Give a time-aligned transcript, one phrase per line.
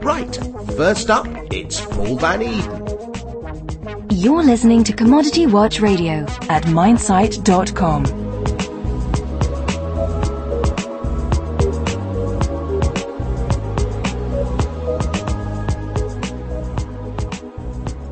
[0.00, 0.34] Right,
[0.74, 3.01] first up, it's Paul Van Eeden.
[4.22, 8.04] You're listening to Commodity Watch Radio at minesite.com.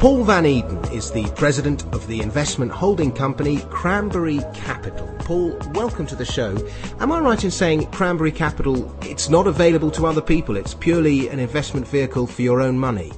[0.01, 5.07] Paul Van Eeden is the president of the investment holding company Cranberry Capital.
[5.21, 6.59] Paul, welcome to the show.
[6.99, 11.29] Am I right in saying Cranberry Capital, it's not available to other people, it's purely
[11.29, 13.13] an investment vehicle for your own money?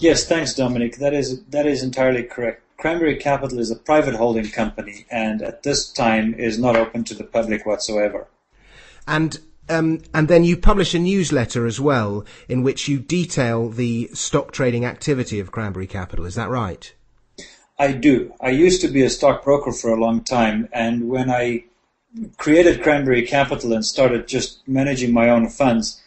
[0.00, 0.96] Yes, thanks, Dominic.
[0.96, 2.62] That is that is entirely correct.
[2.78, 7.14] Cranberry Capital is a private holding company, and at this time is not open to
[7.14, 8.26] the public whatsoever.
[9.06, 9.38] And
[9.68, 14.52] um, and then you publish a newsletter as well, in which you detail the stock
[14.52, 16.24] trading activity of Cranberry Capital.
[16.24, 16.92] Is that right?
[17.78, 18.32] I do.
[18.40, 21.64] I used to be a stockbroker for a long time, and when I
[22.38, 25.99] created Cranberry Capital and started just managing my own funds,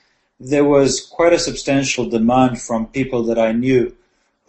[0.43, 3.95] there was quite a substantial demand from people that I knew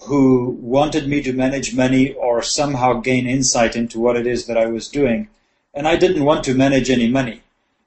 [0.01, 4.59] who wanted me to manage money or somehow gain insight into what it is that
[4.59, 5.29] I was doing.
[5.73, 7.43] And I didn't want to manage any money.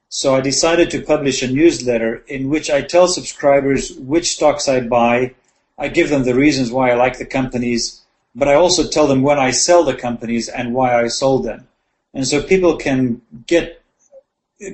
[0.08, 4.80] So I decided to publish a newsletter in which I tell subscribers which stocks I
[4.80, 5.34] buy.
[5.76, 8.00] I give them the reasons why I like the companies,
[8.34, 11.68] but I also tell them when I sell the companies and why I sold them.
[12.14, 13.82] And so people can get,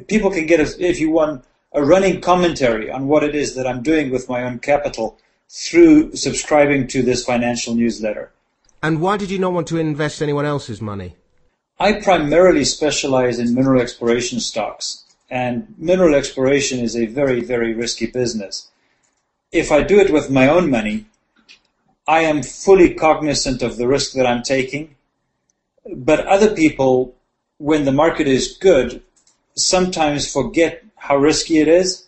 [0.07, 3.83] people can get, if you want, a running commentary on what it is that I'm
[3.83, 5.19] doing with my own capital
[5.49, 8.33] through subscribing to this financial newsletter.
[8.83, 11.17] And why did you not want to invest anyone else's money?
[11.81, 18.07] I primarily specialize in mineral exploration stocks, and mineral exploration is a very, very risky
[18.07, 18.71] business.
[19.51, 21.07] If I do it with my own money,
[22.07, 24.95] I am fully cognizant of the risk that I'm taking,
[25.93, 27.17] but other people,
[27.59, 29.03] when the market is good,
[29.57, 32.07] sometimes forget how risky it is,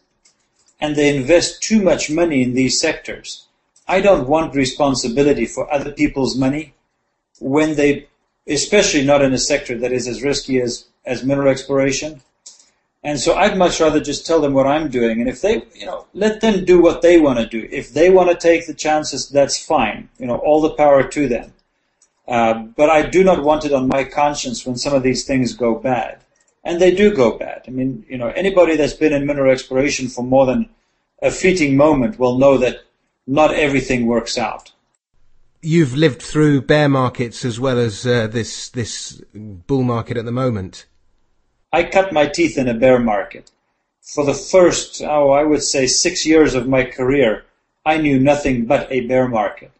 [0.80, 3.44] and they invest too much money in these sectors.
[3.86, 6.72] I don't want responsibility for other people's money
[7.38, 8.08] when they,
[8.48, 12.22] especially not in a sector that is as risky as, as mineral exploration.
[13.04, 15.20] And so I'd much rather just tell them what I'm doing.
[15.20, 17.68] And if they, you know, let them do what they want to do.
[17.70, 20.08] If they want to take the chances, that's fine.
[20.18, 21.52] You know, all the power to them.
[22.26, 25.52] Uh, but I do not want it on my conscience when some of these things
[25.52, 26.22] go bad
[26.66, 27.62] and they do go bad.
[27.68, 30.68] I mean, you know, anybody that's been in mineral exploration for more than
[31.22, 32.80] a fleeting moment will know that
[33.24, 34.72] not everything works out.
[35.62, 40.32] You've lived through bear markets as well as uh, this this bull market at the
[40.32, 40.86] moment.
[41.72, 43.50] I cut my teeth in a bear market.
[44.02, 47.44] For the first, oh, I would say six years of my career,
[47.84, 49.70] I knew nothing but a bear market.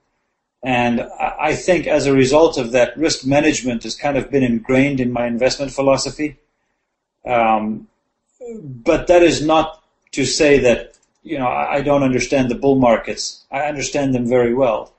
[0.63, 5.01] And I think as a result of that, risk management has kind of been ingrained
[5.01, 6.39] in my investment philosophy.
[7.27, 7.89] Um,
[8.65, 9.83] but that is not
[10.13, 13.45] to say that you know I, don't understand the bull markets.
[13.51, 14.93] I understand them very well.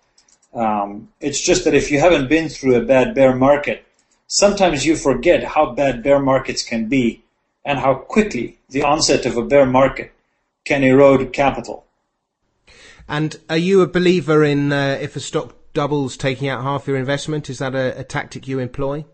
[0.54, 3.86] Um, it's just that if you haven't been through a bad bear market,
[4.28, 7.24] sometimes you forget how bad bear markets can be
[7.64, 10.14] and how quickly the onset of a bear market
[10.66, 11.86] can erode capital.
[13.08, 16.98] And are you a believer in uh, if a stock doubles taking out half your
[16.98, 17.50] investment?
[17.50, 19.06] Is that a, a tactic you employ?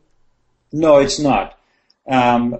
[0.71, 1.59] No, it's not.
[2.07, 2.57] Um,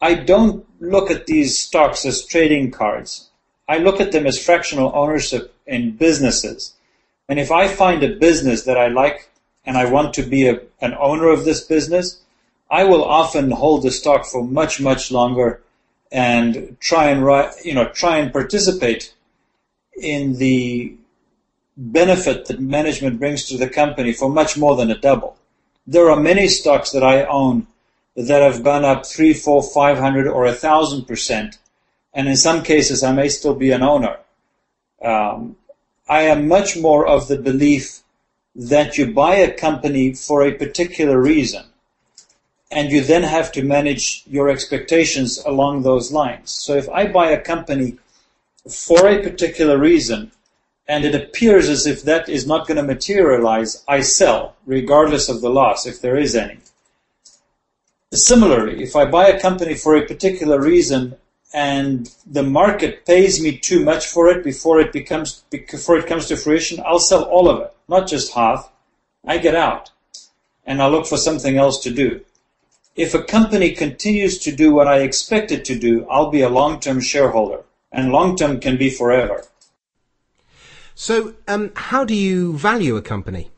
[0.00, 3.28] I don't look at these stocks as trading cards.
[3.68, 6.74] I look at them as fractional ownership in businesses.
[7.28, 9.28] And if I find a business that I like
[9.66, 12.20] and I want to be a, an owner of this business,
[12.70, 15.62] I will often hold the stock for much, much longer
[16.10, 17.20] and try and
[17.64, 19.12] you know try and participate
[20.00, 20.94] in the
[21.76, 25.36] benefit that management brings to the company for much more than a double.
[25.86, 27.66] There are many stocks that I own
[28.18, 31.58] that have gone up three, four, five hundred, or a thousand percent,
[32.12, 34.16] and in some cases I may still be an owner.
[35.02, 35.56] Um,
[36.08, 38.00] I am much more of the belief
[38.56, 41.66] that you buy a company for a particular reason,
[42.72, 46.50] and you then have to manage your expectations along those lines.
[46.50, 47.98] So if I buy a company
[48.68, 50.32] for a particular reason,
[50.88, 55.40] and it appears as if that is not going to materialize, I sell, regardless of
[55.40, 56.58] the loss, if there is any.
[58.12, 61.16] Similarly, if I buy a company for a particular reason
[61.52, 66.26] and the market pays me too much for it before it becomes before it comes
[66.26, 68.70] to fruition, I'll sell all of it, not just half.
[69.26, 69.90] I get out
[70.64, 72.24] and I'll look for something else to do.
[72.94, 76.48] If a company continues to do what I expect it to do, I'll be a
[76.48, 79.44] long-term shareholder, and long-term can be forever.
[80.94, 83.50] So, um, how do you value a company?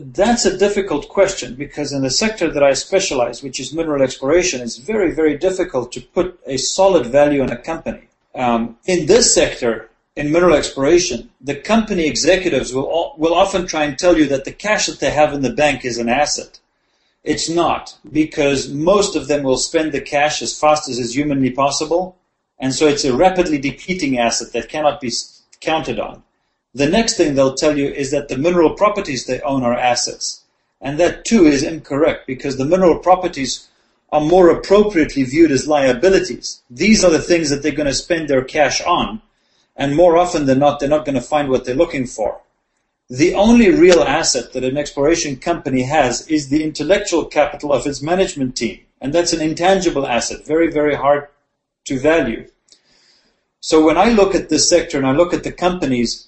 [0.00, 4.60] That's a difficult question because in the sector that I specialize, which is mineral exploration,
[4.60, 8.08] it's very, very difficult to put a solid value on a company.
[8.34, 13.98] Um, in this sector, in mineral exploration, the company executives will, will often try and
[13.98, 16.58] tell you that the cash that they have in the bank is an asset.
[17.24, 21.50] It's not because most of them will spend the cash as fast as is humanly
[21.50, 22.16] possible.
[22.58, 25.12] And so it's a rapidly depleting asset that cannot be
[25.60, 26.22] counted on.
[26.74, 30.44] The next thing they'll tell you is that the mineral properties they own are assets.
[30.80, 33.68] And that too is incorrect because the mineral properties
[34.10, 36.62] are more appropriately viewed as liabilities.
[36.70, 39.20] These are the things that they're going to spend their cash on.
[39.76, 42.40] And more often than not, they're not going to find what they're looking for.
[43.10, 48.02] The only real asset that an exploration company has is the intellectual capital of its
[48.02, 48.80] management team.
[49.00, 51.28] And that's an intangible asset, very, very hard
[51.86, 52.48] to value.
[53.60, 56.27] So when I look at this sector and I look at the companies,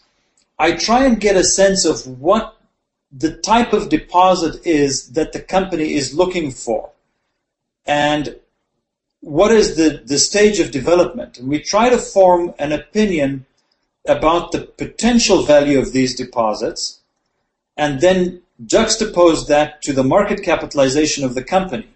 [0.60, 2.54] I try and get a sense of what
[3.10, 6.90] the type of deposit is that the company is looking for
[7.86, 8.36] and
[9.20, 11.38] what is the, the stage of development.
[11.38, 13.46] And we try to form an opinion
[14.06, 17.00] about the potential value of these deposits
[17.74, 21.88] and then juxtapose that to the market capitalization of the company,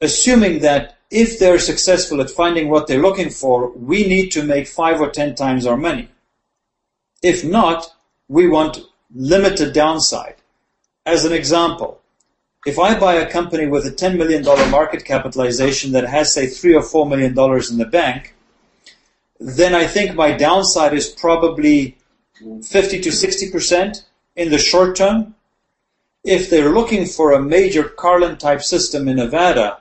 [0.00, 4.68] assuming that if they're successful at finding what they're looking for, we need to make
[4.68, 6.08] five or ten times our money.
[7.24, 7.90] If not,
[8.28, 8.80] we want
[9.14, 10.36] limited downside.
[11.06, 12.02] As an example,
[12.66, 16.74] if I buy a company with a $10 million market capitalization that has, say, three
[16.74, 18.34] or four million dollars in the bank,
[19.40, 21.96] then I think my downside is probably
[22.36, 24.04] 50 to 60%
[24.36, 25.34] in the short term.
[26.24, 29.78] If they're looking for a major Carlin type system in Nevada,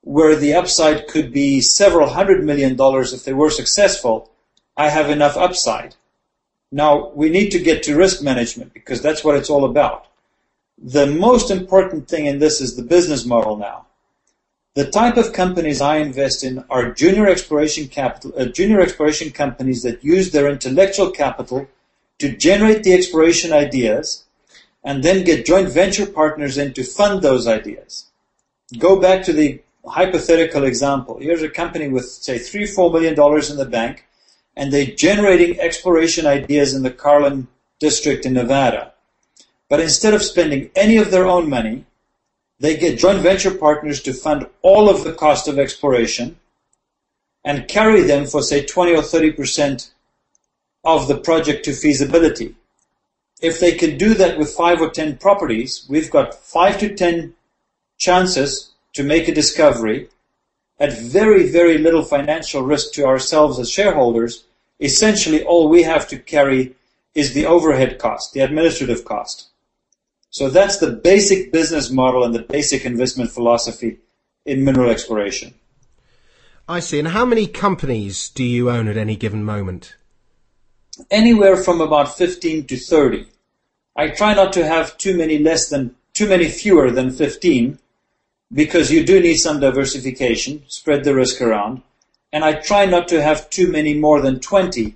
[0.00, 4.32] where the upside could be several hundred million dollars if they were successful,
[4.76, 5.94] I have enough upside.
[6.72, 10.06] Now, we need to get to risk management because that's what it's all about.
[10.82, 13.86] The most important thing in this is the business model now.
[14.74, 19.82] The type of companies I invest in are junior exploration capital, uh, junior exploration companies
[19.82, 21.68] that use their intellectual capital
[22.18, 24.24] to generate the exploration ideas
[24.82, 28.06] and then get joint venture partners in to fund those ideas.
[28.78, 31.18] Go back to the hypothetical example.
[31.20, 34.06] Here's a company with, say, three, four million dollars in the bank
[34.56, 37.48] and they're generating exploration ideas in the Carlin
[37.80, 38.92] district in Nevada.
[39.68, 41.86] But instead of spending any of their own money,
[42.60, 46.38] they get joint venture partners to fund all of the cost of exploration
[47.44, 49.90] and carry them for say 20 or 30%
[50.84, 52.54] of the project to feasibility.
[53.40, 57.34] If they can do that with five or 10 properties, we've got five to 10
[57.98, 60.08] chances to make a discovery
[60.82, 64.44] at very, very little financial risk to ourselves as shareholders,
[64.80, 66.74] essentially all we have to carry
[67.14, 69.50] is the overhead cost, the administrative cost.
[70.30, 73.98] So that's the basic business model and the basic investment philosophy
[74.44, 75.54] in mineral exploration.
[76.68, 76.98] I see.
[76.98, 79.94] And how many companies do you own at any given moment?
[81.12, 83.26] Anywhere from about 15 to 30.
[83.94, 87.78] I try not to have too many less than, too many fewer than 15
[88.52, 91.82] because you do need some diversification, spread the risk around.
[92.32, 94.94] And I try not to have too many more than 20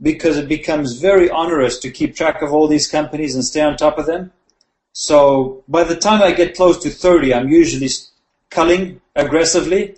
[0.00, 3.76] because it becomes very onerous to keep track of all these companies and stay on
[3.76, 4.32] top of them.
[4.92, 7.88] So by the time I get close to 30, I'm usually
[8.50, 9.96] culling aggressively.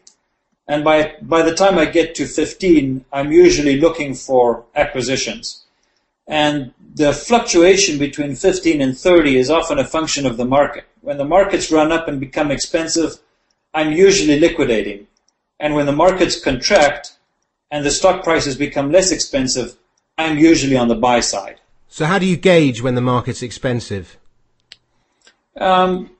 [0.66, 5.64] And by, by the time I get to 15, I'm usually looking for acquisitions.
[6.26, 10.84] And the fluctuation between 15 and 30 is often a function of the market.
[11.00, 13.18] When the markets run up and become expensive,
[13.72, 15.06] I'm usually liquidating.
[15.58, 17.16] And when the markets contract
[17.70, 19.76] and the stock prices become less expensive,
[20.18, 21.60] I'm usually on the buy side.
[21.88, 24.16] So how do you gauge when the market's expensive?
[25.56, 26.10] Um,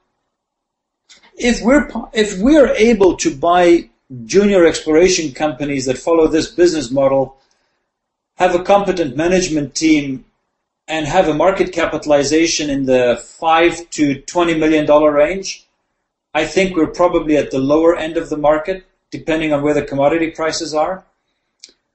[1.36, 3.88] if we're if we're able to buy
[4.24, 7.36] junior exploration companies that follow this business model,
[8.36, 10.24] have a competent management team,
[10.90, 15.64] and have a market capitalization in the five to twenty million dollar range,
[16.34, 19.84] I think we're probably at the lower end of the market, depending on where the
[19.84, 21.04] commodity prices are.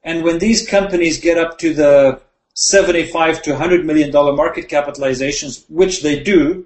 [0.01, 2.21] And when these companies get up to the
[2.53, 6.65] 75 to 100 million dollar market capitalizations, which they do,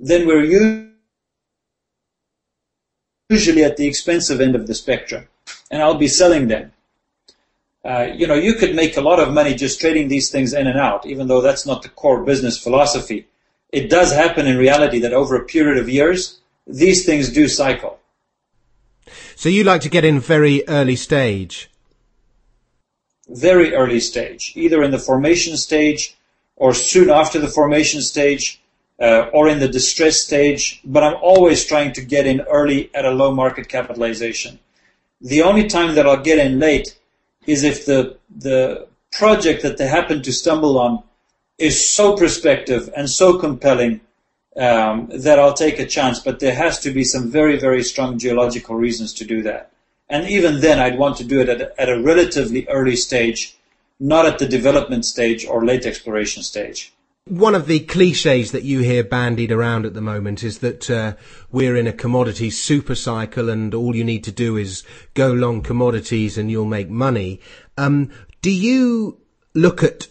[0.00, 0.44] then we're
[3.30, 5.28] usually at the expensive end of the spectrum.
[5.70, 6.72] And I'll be selling them.
[7.84, 10.66] Uh, you know, you could make a lot of money just trading these things in
[10.66, 13.26] and out, even though that's not the core business philosophy.
[13.70, 17.98] It does happen in reality that over a period of years, these things do cycle.
[19.36, 21.70] So you like to get in very early stage?
[23.28, 26.16] Very early stage, either in the formation stage
[26.56, 28.60] or soon after the formation stage
[29.00, 33.04] uh, or in the distress stage, but I'm always trying to get in early at
[33.04, 34.58] a low market capitalization.
[35.20, 36.96] The only time that I'll get in late
[37.48, 41.02] is if the the project that they happen to stumble on
[41.56, 44.00] is so prospective and so compelling
[44.56, 46.20] um, that I'll take a chance.
[46.20, 49.72] But there has to be some very very strong geological reasons to do that.
[50.10, 53.56] And even then, I'd want to do it at at a relatively early stage,
[53.98, 56.92] not at the development stage or late exploration stage.
[57.28, 61.14] One of the cliches that you hear bandied around at the moment is that uh,
[61.50, 64.82] we're in a commodity super cycle and all you need to do is
[65.14, 67.40] go long commodities and you'll make money.
[67.76, 69.20] Um, do you
[69.54, 70.08] look at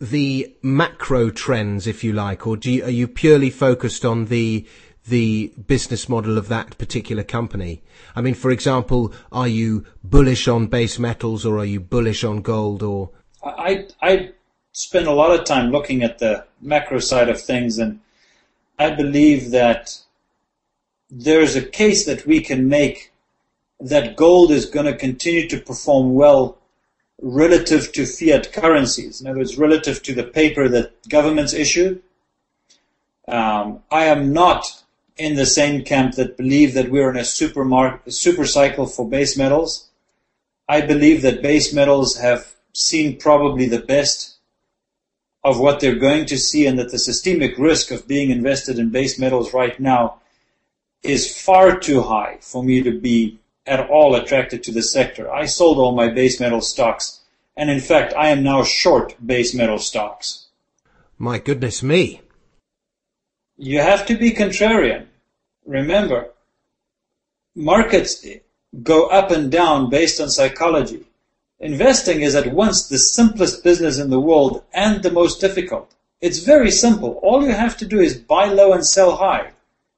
[0.00, 4.66] the macro trends, if you like, or you, are you purely focused on the
[5.06, 7.82] the business model of that particular company?
[8.14, 12.42] I mean, for example, are you bullish on base metals or are you bullish on
[12.42, 13.10] gold or?
[13.42, 14.32] I I
[14.78, 17.98] spend a lot of time looking at the macro side of things, and
[18.78, 19.98] I believe that
[21.10, 23.12] there's a case that we can make
[23.80, 26.58] that gold is going to continue to perform well
[27.20, 29.20] relative to fiat currencies.
[29.20, 32.00] In other words, relative to the paper that governments issue.
[33.26, 34.84] Um, I am not
[35.16, 39.08] in the same camp that believe that we're in a super, mar- super cycle for
[39.10, 39.88] base metals.
[40.68, 44.37] I believe that base metals have seen probably the best
[45.48, 48.90] of what they're going to see and that the systemic risk of being invested in
[48.90, 50.20] base metals right now
[51.02, 55.32] is far too high for me to be at all attracted to the sector.
[55.32, 57.20] I sold all my base metal stocks
[57.56, 60.48] and in fact I am now short base metal stocks.
[61.16, 62.20] My goodness me.
[63.56, 65.06] You have to be contrarian.
[65.64, 66.30] Remember,
[67.56, 68.24] markets
[68.82, 71.07] go up and down based on psychology.
[71.60, 75.92] Investing is at once the simplest business in the world and the most difficult.
[76.20, 77.18] It's very simple.
[77.22, 79.50] All you have to do is buy low and sell high.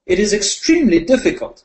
[0.07, 1.63] It is extremely difficult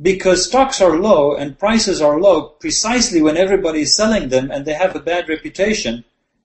[0.00, 4.64] because stocks are low and prices are low precisely when everybody is selling them and
[4.64, 6.04] they have a bad reputation,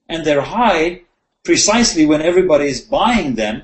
[0.10, 1.02] and they're high
[1.44, 3.63] precisely when everybody is buying them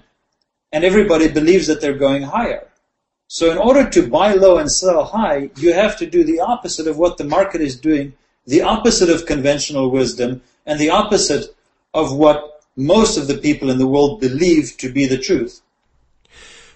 [0.72, 2.68] and everybody believes that they're going higher.
[3.28, 6.88] So in order to buy low and sell high, you have to do the opposite
[6.88, 8.14] of what the market is doing
[8.50, 11.56] the opposite of conventional wisdom and the opposite
[11.94, 15.62] of what most of the people in the world believe to be the truth.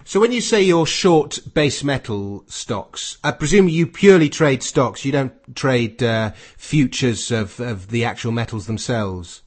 [0.04, 5.04] So when you say you're short base metal stocks, I presume you purely trade stocks.
[5.04, 9.42] You don't trade uh, futures of, of the actual metals themselves.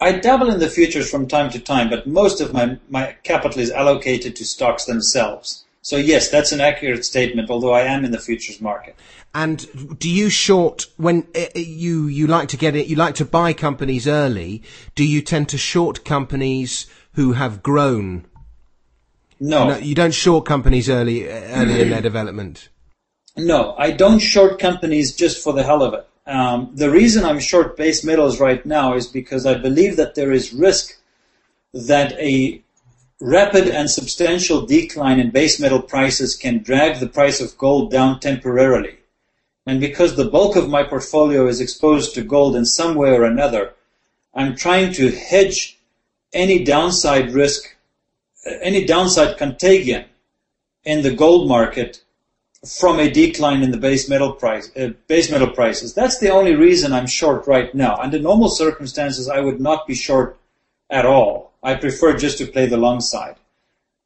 [0.00, 3.60] I dabble in the futures from time to time, but most of my, my capital
[3.60, 5.64] is allocated to stocks themselves.
[5.88, 8.94] So yes, that's an accurate statement, although I am in the futures market.
[9.34, 12.88] And do you short when uh, uh, you you like to get it?
[12.88, 14.62] You like to buy companies early.
[14.94, 18.26] Do you tend to short companies who have grown?
[19.40, 22.68] No, no you don't short companies early early in their development.
[23.38, 26.06] No, I don't short companies just for the hell of it.
[26.26, 30.32] Um, the reason I'm short base metals right now is because I believe that there
[30.32, 31.00] is risk
[31.72, 32.62] that a
[33.20, 38.20] rapid and substantial decline in base metal prices can drag the price of gold down
[38.20, 38.98] temporarily.
[39.66, 43.24] And because the bulk of my portfolio is exposed to gold in some way or
[43.24, 43.74] another,
[44.34, 45.78] I'm trying to hedge
[46.32, 47.76] any downside risk,
[48.62, 50.04] any downside contagion
[50.84, 52.02] in the gold market
[52.66, 55.94] from a decline in the base metal price, uh, base metal prices.
[55.94, 57.96] That's the only reason I'm short right now.
[57.96, 60.38] Under normal circumstances, I would not be short
[60.90, 61.47] at all.
[61.62, 63.36] I prefer just to play the long side.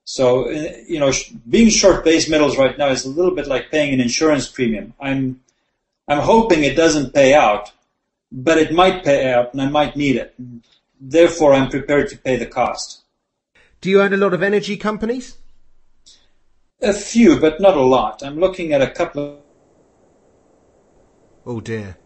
[0.04, 1.12] So, uh, you know,
[1.48, 4.94] being short base metals right now is a little bit like paying an insurance premium.
[5.00, 5.40] I'm,
[6.08, 7.72] I'm hoping it doesn't pay out,
[8.30, 10.34] but it might pay out and I might need it.
[11.00, 13.02] Therefore, I'm prepared to pay the cost.
[13.80, 15.36] Do you own a lot of energy companies?
[16.80, 18.22] A few, but not a lot.
[18.22, 19.38] I'm looking at a couple of
[21.44, 21.96] Oh dear.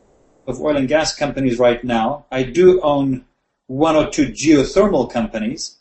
[0.46, 2.26] Of oil and gas companies right now.
[2.30, 3.24] I do own
[3.66, 5.76] one or two geothermal companies,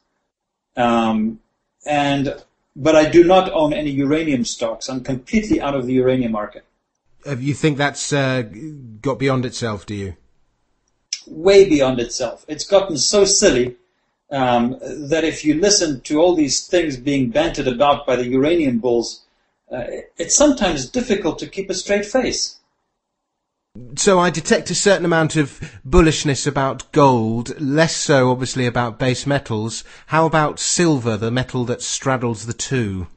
[0.76, 1.40] um,
[1.86, 2.44] and
[2.76, 4.90] but I do not own any uranium stocks.
[4.90, 6.66] I'm completely out of the uranium market.
[7.26, 8.44] Uh, you think that's uh,
[9.02, 9.86] got beyond itself?
[9.86, 10.16] Do you?
[11.26, 12.46] Way beyond itself.
[12.48, 13.78] It's gotten so silly
[14.32, 18.80] um, that if you listen to all these things being banted about by the uranium
[18.80, 19.22] bulls,
[19.72, 19.86] uh,
[20.18, 22.58] it's sometimes difficult to keep a straight face.
[23.96, 29.26] So I detect a certain amount of bullishness about gold, less so obviously about base
[29.26, 29.84] metals.
[30.08, 33.08] How about silver, the metal that straddles the two?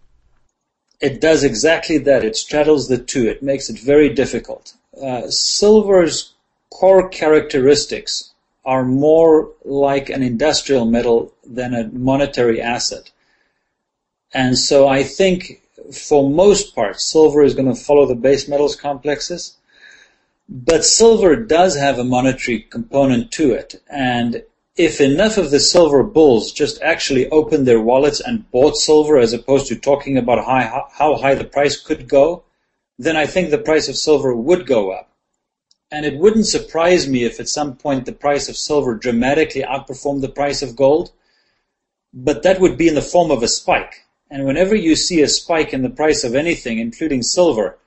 [1.00, 2.24] It does exactly that.
[2.24, 3.28] It straddles the two.
[3.28, 4.74] It makes it very difficult.
[5.00, 6.32] Uh, silver's
[6.70, 8.32] core characteristics
[8.64, 13.10] are more like an industrial metal than a monetary asset.
[14.34, 15.62] And so I think
[15.92, 19.56] for most part, silver is going to follow the base metals complexes.
[20.48, 23.82] But silver does have a monetary component to it.
[23.90, 24.44] And
[24.76, 29.34] if enough of the silver bulls just actually opened their wallets and bought silver as
[29.34, 32.44] opposed to talking about high, how high the price could go,
[32.98, 35.12] then I think the price of silver would go up.
[35.90, 40.22] And it wouldn't surprise me if at some point the price of silver dramatically outperformed
[40.22, 41.12] the price of gold,
[42.12, 44.06] but that would be in the form of a spike.
[44.30, 47.78] And whenever you see a spike in the price of anything, including silver,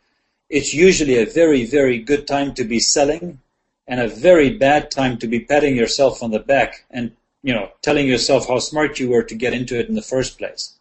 [0.52, 3.40] it's usually a very, very good time to be selling
[3.88, 7.72] and a very bad time to be patting yourself on the back and, you know,
[7.82, 10.74] telling yourself how smart you were to get into it in the first place.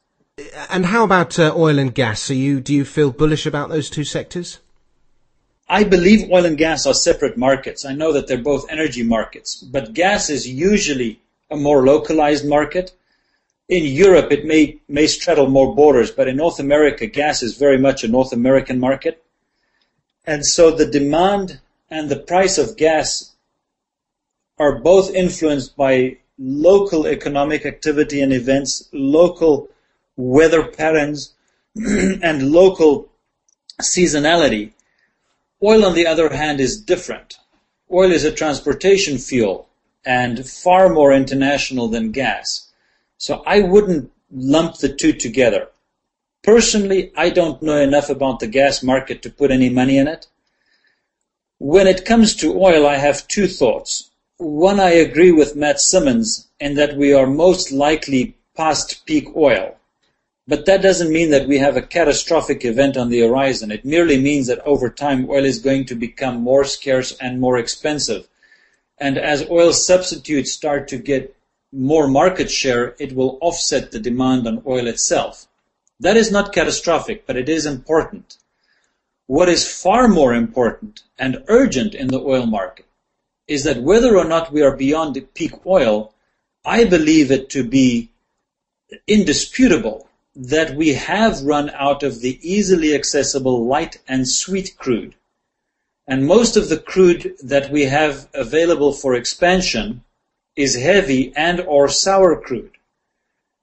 [0.69, 2.31] And how about uh, oil and gas?
[2.31, 4.59] Are you, do you feel bullish about those two sectors?
[5.69, 7.85] I believe oil and gas are separate markets.
[7.85, 12.91] I know that they're both energy markets, but gas is usually a more localized market.
[13.69, 17.79] In Europe, it may, may straddle more borders, but in North America, gas is very
[17.79, 19.20] much a North American market.
[20.25, 23.35] And so the demand and the price of gas
[24.59, 29.69] are both influenced by local economic activity and events, local
[30.17, 31.35] weather patterns,
[31.75, 33.11] and local
[33.81, 34.73] seasonality.
[35.63, 37.39] Oil, on the other hand, is different.
[37.93, 39.69] Oil is a transportation fuel
[40.05, 42.71] and far more international than gas.
[43.19, 45.69] So I wouldn't lump the two together.
[46.43, 50.27] Personally, I don't know enough about the gas market to put any money in it.
[51.59, 54.11] When it comes to oil, I have two thoughts.
[54.39, 59.77] One, I agree with Matt Simmons in that we are most likely past peak oil.
[60.49, 63.71] But that doesn't mean that we have a catastrophic event on the horizon.
[63.71, 67.59] It merely means that over time oil is going to become more scarce and more
[67.59, 68.27] expensive.
[68.97, 71.37] And as oil substitutes start to get
[71.71, 75.47] more market share, it will offset the demand on oil itself.
[76.01, 78.39] That is not catastrophic, but it is important.
[79.27, 82.87] What is far more important and urgent in the oil market
[83.47, 86.15] is that whether or not we are beyond peak oil,
[86.65, 88.11] I believe it to be
[89.07, 95.15] indisputable that we have run out of the easily accessible light and sweet crude.
[96.07, 100.03] And most of the crude that we have available for expansion
[100.57, 102.77] is heavy and or sour crude.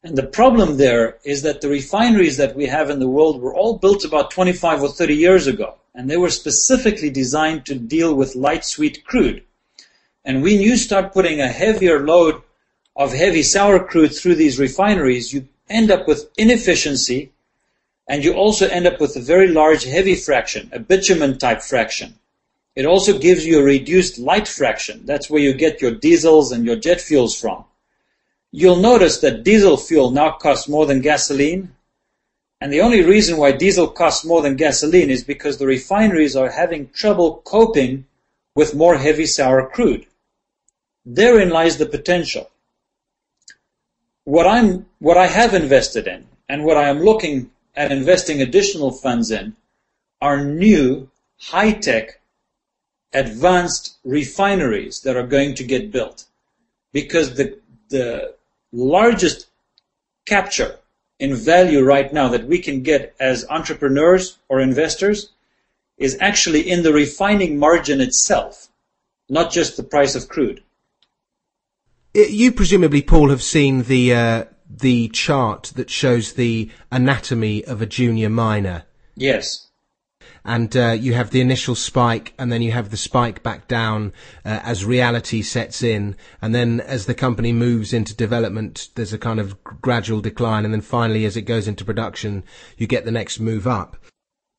[0.03, 3.53] And the problem there is that the refineries that we have in the world were
[3.53, 5.75] all built about 25 or 30 years ago.
[5.95, 9.43] And they were specifically designed to deal with light sweet crude.
[10.23, 12.41] And when you start putting a heavier load
[12.95, 17.31] of heavy sour crude through these refineries, you end up with inefficiency,
[18.07, 22.15] and you also end up with a very large heavy fraction, a bitumen type fraction.
[22.75, 25.05] It also gives you a reduced light fraction.
[25.05, 27.65] That's where you get your diesels and your jet fuels from.
[28.51, 31.75] You'll notice that diesel fuel now costs more than gasoline.
[32.59, 36.49] And the only reason why diesel costs more than gasoline is because the refineries are
[36.49, 38.05] having trouble coping
[38.55, 40.07] with more heavy sour crude.
[41.05, 42.49] Therein lies the potential
[44.27, 48.91] what I'm what I have invested in and what I am looking at investing additional
[48.91, 49.55] funds in
[50.19, 52.19] are new high-tech
[53.13, 56.25] advanced refineries that are going to get built.
[56.91, 57.57] because the,
[57.89, 58.33] the
[58.71, 59.47] largest
[60.25, 60.77] capture
[61.19, 65.31] in value right now that we can get as entrepreneurs or investors
[65.97, 68.67] is actually in the refining margin itself,
[69.29, 70.63] not just the price of crude.
[72.13, 77.85] You presumably, Paul, have seen the uh, the chart that shows the anatomy of a
[77.85, 78.83] junior miner.
[79.15, 79.66] Yes
[80.47, 84.13] and uh, you have the initial spike, and then you have the spike back down
[84.45, 89.17] uh, as reality sets in, and then as the company moves into development, there's a
[89.17, 92.45] kind of gradual decline, and then finally, as it goes into production,
[92.77, 93.97] you get the next move up.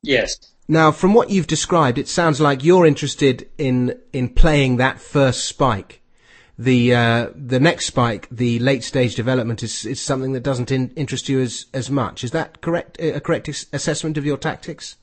[0.03, 0.37] Yes.
[0.69, 5.47] Now, from what you've described, it sounds like you're interested in in playing that first
[5.47, 6.03] spike.
[6.59, 10.91] The uh, the next spike, the late stage development, is is something that doesn't in,
[10.91, 12.25] interest you as as much.
[12.25, 13.01] Is that correct?
[13.01, 14.97] A correct assessment of your tactics?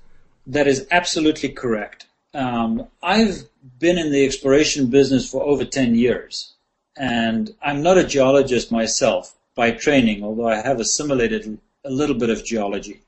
[0.48, 2.06] That is absolutely correct.
[2.34, 6.54] Um, I've been in the exploration business for over 10 years,
[6.96, 12.30] and I'm not a geologist myself by training, although I have assimilated a little bit
[12.30, 13.02] of geology.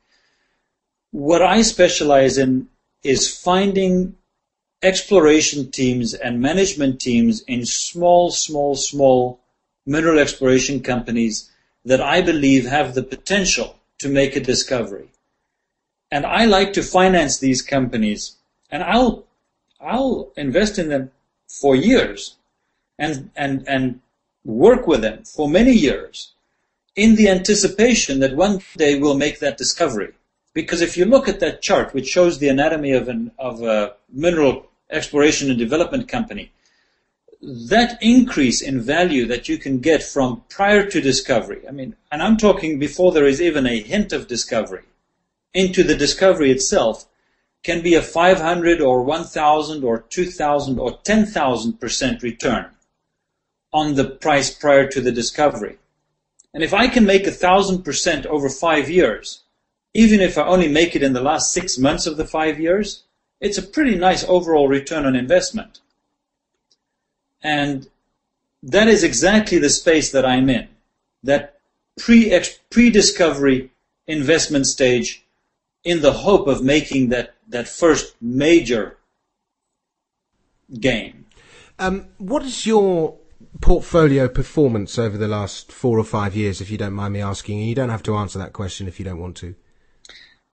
[1.11, 2.69] What I specialize in
[3.03, 4.15] is finding
[4.81, 9.39] exploration teams and management teams in small, small, small
[9.85, 11.51] mineral exploration companies
[11.85, 15.09] that I believe have the potential to make a discovery
[16.11, 18.37] and I like to finance these companies,
[18.71, 19.25] and I'll
[19.79, 21.11] I'll invest in them
[21.47, 22.35] for years,
[22.97, 24.01] and and and
[24.43, 26.31] work with them for many years,
[26.95, 30.13] in the anticipation that one day we'll make that discovery.
[30.53, 33.95] Because if you look at that chart, which shows the anatomy of an of a
[34.11, 36.51] mineral exploration and development company,
[37.41, 42.23] that increase in value that you can get from prior to discovery, I mean, and
[42.23, 44.86] I'm talking before there is even a hint of discovery,
[45.57, 47.07] into the discovery itself
[47.63, 52.67] can be a 500 or 1000 or 2000 or 10,000% return
[53.73, 55.77] on the price prior to the discovery.
[56.53, 59.41] And if I can make a thousand percent over five years,
[59.95, 63.03] even if I only make it in the last six months of the five years,
[63.41, 65.79] it's a pretty nice overall return on investment.
[67.41, 67.89] And
[68.61, 70.67] that is exactly the space that I'm in.
[71.23, 71.59] That
[71.97, 72.39] pre,
[72.69, 73.71] pre-discovery
[74.05, 75.23] investment stage
[75.87, 78.97] in the hope of making that, that first major
[80.79, 81.25] gain.
[81.79, 83.17] Um, what is your
[83.61, 87.59] portfolio performance over the last four or five years, if you don't mind me asking?
[87.59, 89.55] And you don't have to answer that question if you don't want to.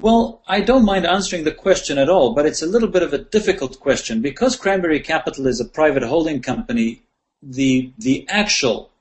[0.00, 3.12] Well, I don't mind answering the question at all, but it's a little bit of
[3.12, 4.22] a difficult question.
[4.22, 7.02] Because Cranberry Capital is a private holding company,
[7.42, 8.92] the, the actual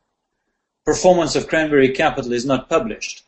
[0.84, 3.24] performance of Cranberry Capital is not published.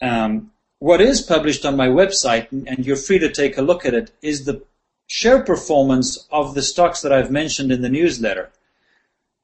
[0.00, 0.49] Um,
[0.80, 4.10] what is published on my website, and you're free to take a look at it,
[4.22, 4.62] is the
[5.06, 8.50] share performance of the stocks that I've mentioned in the newsletter.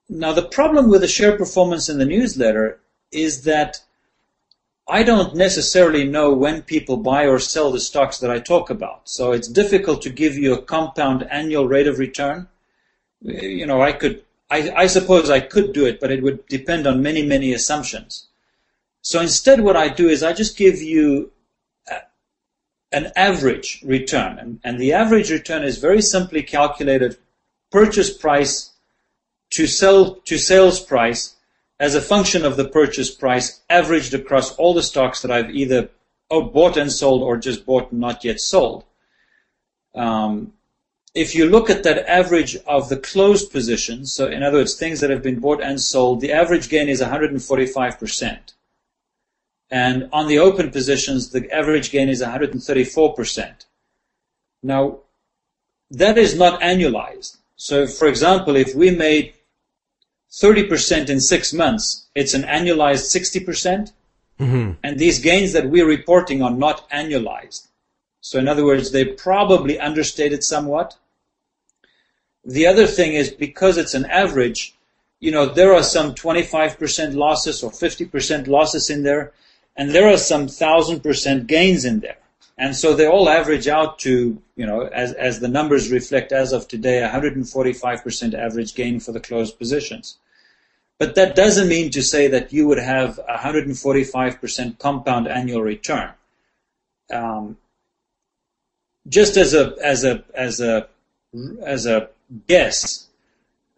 [0.09, 2.81] Now, the problem with the share performance in the newsletter
[3.13, 3.83] is that
[4.89, 9.09] I don't necessarily know when people buy or sell the stocks that I talk about.
[9.09, 12.49] So it's difficult to give you a compound annual rate of return.
[13.21, 16.87] You know, I could, I, I suppose I could do it, but it would depend
[16.87, 18.29] on many, many assumptions.
[19.07, 21.31] So instead, what I do is I just give you
[21.89, 21.99] a,
[22.91, 24.37] an average return.
[24.37, 27.17] And, and the average return is very simply calculated
[27.71, 28.73] purchase price
[29.51, 31.37] to sell to sales price
[31.79, 35.89] as a function of the purchase price averaged across all the stocks that I've either
[36.29, 38.83] oh, bought and sold or just bought and not yet sold.
[39.95, 40.53] Um,
[41.15, 44.99] if you look at that average of the closed positions, so in other words, things
[44.99, 48.55] that have been bought and sold, the average gain is 145%.
[49.71, 53.67] And on the open positions, the average gain is 134%.
[54.63, 54.99] Now,
[55.91, 57.39] that is not annualized.
[57.57, 59.35] So, for example, if we made
[60.31, 63.47] 30% in six months, it's an annualized 60%.
[63.47, 63.93] percent
[64.39, 67.69] mm hmm And these gains that we're reporting are not annualized.
[68.21, 70.97] So, in other words, they probably understated somewhat.
[72.45, 74.75] The other thing is because it's an average,
[75.21, 79.33] you know, there are some 25% losses or 50% losses in there
[79.77, 82.19] and there are some thousand percent gains in there.
[82.59, 86.53] And so they all average out to, you know, as, as the numbers reflect as
[86.53, 90.17] of today, 145% average gain for the closed positions.
[90.99, 96.13] But that doesn't mean to say that you would have 145% compound annual return.
[97.13, 97.59] Um,
[99.07, 100.89] just as a as a as a
[101.63, 102.09] as a
[102.49, 103.06] guess,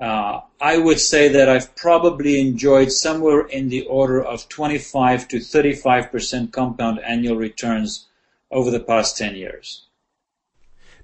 [0.01, 5.41] uh, I would say that I've probably enjoyed somewhere in the order of 25 to
[5.41, 8.07] 35 percent compound annual returns
[8.51, 9.89] over the past 10 years.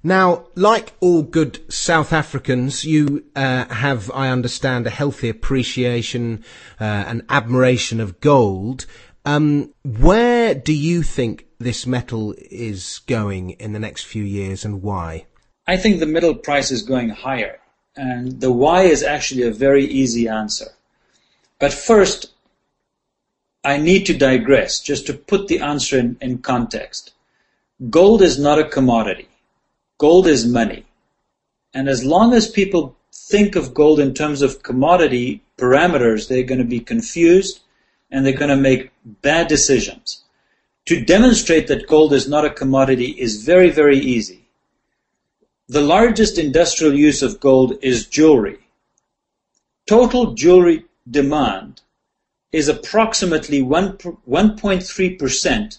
[0.07, 6.45] Now, like all good South Africans, you uh, have, I understand, a healthy appreciation
[6.79, 8.85] uh, and admiration of gold.
[9.25, 14.83] Um, where do you think this metal is going in the next few years and
[14.83, 15.25] why?
[15.67, 17.59] I think the metal price is going higher.
[17.97, 20.73] And the why is actually a very easy answer.
[21.59, 22.33] But first,
[23.65, 27.13] I need to digress just to put the answer in, in context.
[27.91, 29.29] Gold is not a commodity.
[29.99, 30.85] Gold is money.
[31.73, 36.59] And as long as people think of gold in terms of commodity parameters, they're going
[36.59, 37.61] to be confused
[38.11, 40.23] and they're going to make bad decisions.
[40.87, 44.44] To demonstrate that gold is not a commodity is very, very easy.
[45.69, 48.59] The largest industrial use of gold is jewelry.
[49.87, 51.81] Total jewelry demand
[52.53, 55.79] is approximately 1.3%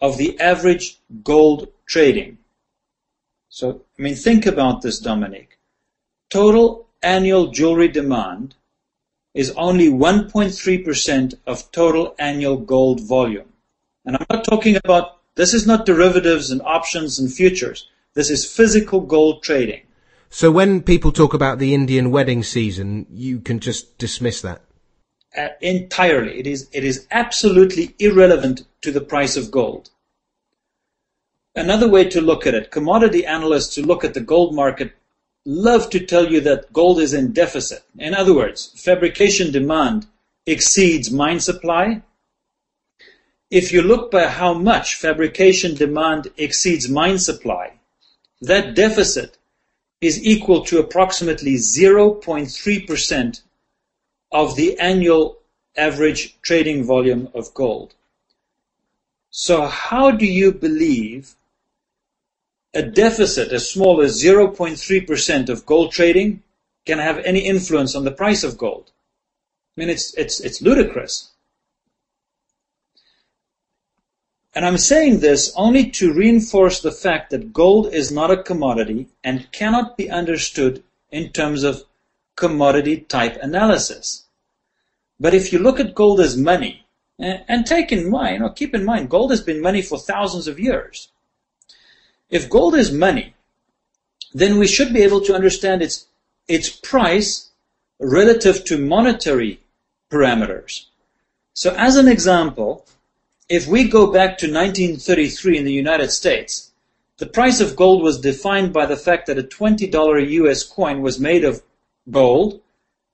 [0.00, 2.38] of the average gold trading.
[3.48, 5.56] So, I mean, think about this, Dominic.
[6.28, 8.56] Total annual jewelry demand
[9.34, 13.52] is only 1.3% of total annual gold volume.
[14.04, 17.88] And I'm not talking about, this is not derivatives and options and futures.
[18.14, 19.82] This is physical gold trading.
[20.28, 24.62] So when people talk about the Indian wedding season, you can just dismiss that?
[25.36, 26.38] Uh, entirely.
[26.38, 29.90] It is, it is absolutely irrelevant to the price of gold.
[31.54, 34.92] Another way to look at it, commodity analysts who look at the gold market
[35.44, 37.82] love to tell you that gold is in deficit.
[37.98, 40.06] In other words, fabrication demand
[40.46, 42.02] exceeds mine supply.
[43.50, 47.74] If you look by how much fabrication demand exceeds mine supply,
[48.42, 49.38] that deficit
[50.00, 53.40] is equal to approximately 0.3%
[54.30, 55.38] of the annual
[55.76, 57.94] average trading volume of gold.
[59.30, 61.34] So how do you believe
[62.74, 66.42] a deficit as small as 0.3% of gold trading
[66.86, 68.90] can have any influence on the price of gold.
[69.76, 71.31] I mean, it's, it's, it's ludicrous.
[74.54, 79.08] And I'm saying this only to reinforce the fact that gold is not a commodity
[79.24, 81.84] and cannot be understood in terms of
[82.36, 84.24] commodity type analysis.
[85.18, 86.84] But if you look at gold as money,
[87.18, 90.48] eh, and take in mind, or keep in mind, gold has been money for thousands
[90.48, 91.08] of years.
[92.28, 93.34] If gold is money,
[94.34, 96.06] then we should be able to understand its,
[96.48, 97.50] its price
[98.00, 99.60] relative to monetary
[100.10, 100.86] parameters.
[101.54, 102.86] So as an example,
[103.52, 106.70] if we go back to 1933 in the United States,
[107.18, 111.20] the price of gold was defined by the fact that a $20 US coin was
[111.20, 111.62] made of
[112.10, 112.62] gold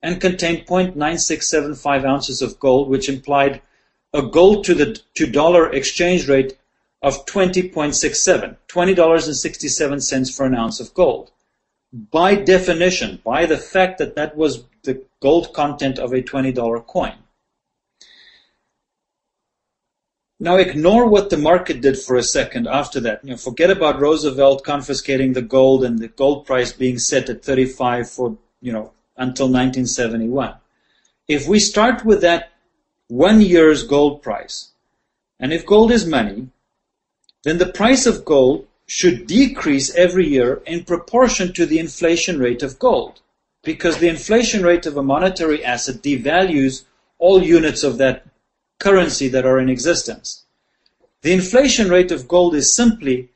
[0.00, 3.60] and contained 0.9675 ounces of gold, which implied
[4.14, 6.56] a gold to the to dollar exchange rate
[7.02, 11.32] of 20.67, $20.67 for an ounce of gold.
[11.92, 17.14] By definition, by the fact that that was the gold content of a $20 coin.
[20.40, 23.24] Now ignore what the market did for a second after that.
[23.24, 27.44] You know, forget about Roosevelt confiscating the gold and the gold price being set at
[27.44, 30.54] 35 for, you know, until 1971.
[31.26, 32.52] If we start with that
[33.08, 34.70] one year's gold price,
[35.40, 36.48] and if gold is money,
[37.42, 42.62] then the price of gold should decrease every year in proportion to the inflation rate
[42.62, 43.20] of gold.
[43.62, 46.84] Because the inflation rate of a monetary asset devalues
[47.18, 48.24] all units of that
[48.78, 50.44] currency that are in existence.
[51.22, 53.30] The inflation rate of gold is simply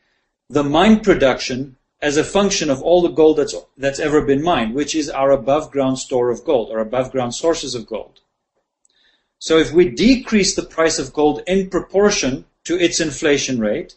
[0.48, 4.74] the mine production as a function of all the gold that's, that's ever been mined,
[4.74, 8.20] which is our above ground store of gold, or above ground sources of gold.
[9.38, 13.94] So if we decrease the price of gold in proportion to its inflation rate,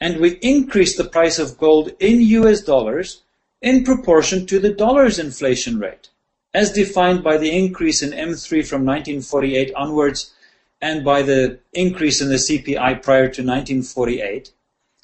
[0.00, 3.22] and we increase the price of gold in US dollars
[3.60, 6.08] in proportion to the dollar's inflation rate,
[6.52, 10.34] as defined by the increase in M3 from 1948 onwards
[10.82, 14.50] and by the increase in the CPI prior to 1948,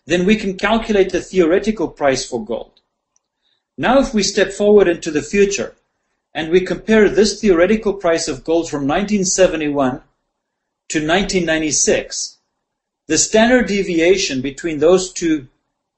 [0.07, 2.81] then we can calculate the theoretical price for gold.
[3.79, 5.77] Now if we step forward into the future
[6.35, 10.03] and we compare this theoretical price of gold from 1971
[10.89, 12.39] to 1996,
[13.07, 15.47] the standard deviation between those two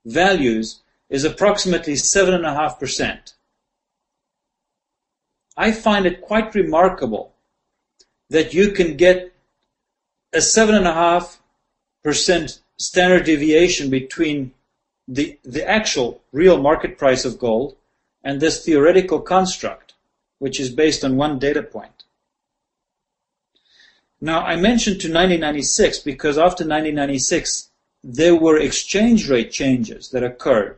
[0.04, 3.32] values is approximately 7.5%.
[5.56, 7.34] I find it quite remarkable
[8.28, 9.29] that you can get
[10.32, 14.52] a 7.5% standard deviation between
[15.08, 17.76] the, the actual real market price of gold
[18.22, 19.94] and this theoretical construct,
[20.38, 22.04] which is based on one data point.
[24.20, 27.70] Now, I mentioned to 1996 because after 1996,
[28.04, 30.76] there were exchange rate changes that occurred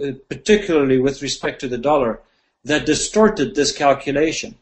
[0.00, 2.20] uh, particularly with respect to the dollar,
[2.64, 4.56] that distorted this calculation.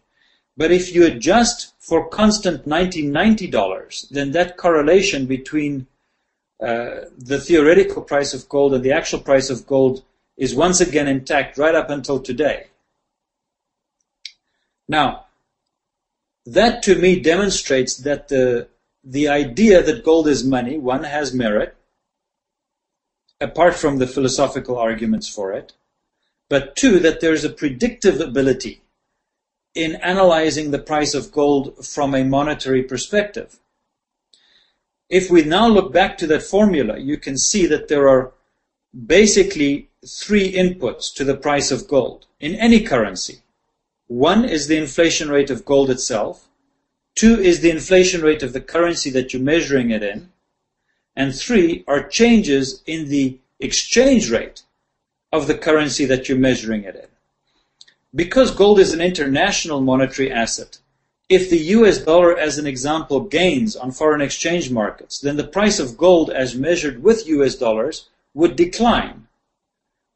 [0.56, 5.86] But if you adjust for constant 1990 dollars, then that correlation between
[6.60, 10.02] uh, the theoretical price of gold and the actual price of gold
[10.36, 12.68] is once again intact right up until today.
[14.88, 15.26] Now,
[16.46, 18.68] that to me demonstrates that the
[19.04, 21.76] the idea that gold is money, one, has merit,
[23.40, 25.74] apart from the philosophical arguments for it,
[26.48, 28.80] but two, that there's a predictive ability
[29.76, 33.58] in analyzing the price of gold from a monetary perspective.
[35.08, 38.32] If we now look back to that formula, you can see that there are
[39.06, 43.42] basically three inputs to the price of gold in any currency.
[44.08, 46.48] One is the inflation rate of gold itself.
[47.14, 50.30] Two is the inflation rate of the currency that you're measuring it in.
[51.14, 54.62] And three are changes in the exchange rate
[55.32, 57.08] of the currency that you're measuring it in.
[58.16, 60.78] Because gold is an international monetary asset,
[61.28, 65.78] if the US dollar, as an example, gains on foreign exchange markets, then the price
[65.78, 69.28] of gold as measured with US dollars would decline.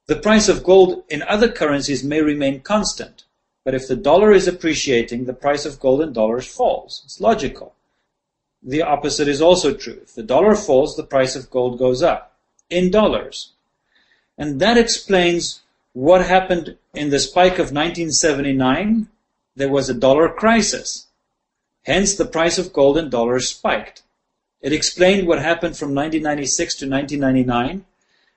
[0.07, 3.25] The price of gold in other currencies may remain constant,
[3.65, 7.03] but if the dollar is appreciating, the price of gold in dollars falls.
[7.05, 7.75] It's logical.
[8.63, 10.01] The opposite is also true.
[10.03, 12.37] If the dollar falls, the price of gold goes up
[12.71, 13.53] in dollars.
[14.39, 15.61] And that explains
[15.93, 19.09] what happened in the spike of 1979
[19.57, 21.09] there was a dollar crisis.
[21.83, 24.03] Hence, the price of gold in dollars spiked.
[24.63, 27.85] It explained what happened from 1996 to 1999.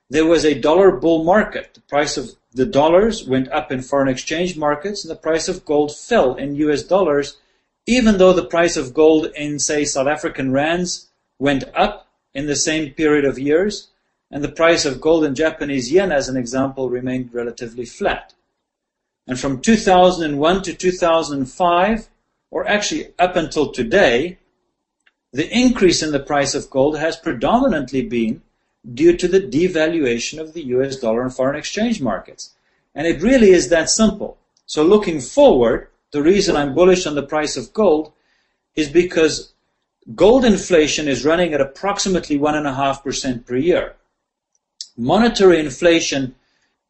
[0.09, 1.75] There was a dollar bull market.
[1.75, 5.65] The price of the dollars went up in foreign exchange markets and the price of
[5.65, 7.37] gold fell in US dollars,
[7.85, 11.07] even though the price of gold in, say, South African rands
[11.39, 13.89] went up in the same period of years,
[14.33, 18.33] and the price of gold in Japanese yen, as an example, remained relatively flat.
[19.27, 22.09] And from 2001 to 2005,
[22.49, 24.39] or actually up until today,
[25.33, 28.41] the increase in the price of gold has predominantly been
[28.91, 32.55] due to the devaluation of the US dollar in foreign exchange markets.
[32.95, 34.39] And it really is that simple.
[34.65, 38.11] So looking forward, the reason I'm bullish on the price of gold
[38.75, 39.53] is because
[40.15, 43.95] gold inflation is running at approximately 1.5% per year.
[44.97, 46.35] Monetary inflation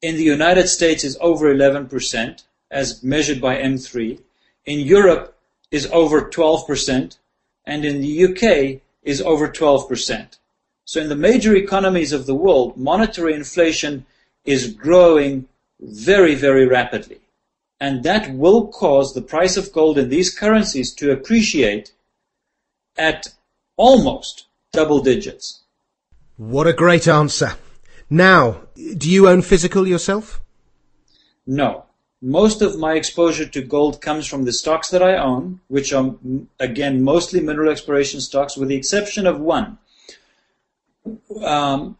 [0.01, 4.19] in the United States is over 11%, as measured by M3.
[4.65, 5.37] In Europe
[5.71, 7.17] is over 12%,
[7.65, 10.37] and in the UK is over 12%.
[10.85, 14.05] So in the major economies of the world, monetary inflation
[14.43, 15.47] is growing
[15.79, 17.21] very, very rapidly.
[17.79, 21.93] And that will cause the price of gold in these currencies to appreciate
[22.97, 23.27] at
[23.77, 25.61] almost double digits.
[26.37, 27.55] What a great answer.
[28.13, 30.39] Now, do you own physical yourself?
[31.47, 31.86] No.
[32.21, 36.13] Most of my exposure to gold comes from the stocks that I own, which are,
[36.60, 39.80] again, mostly mineral exploration stocks, with the exception of one.
[41.43, 41.97] Um,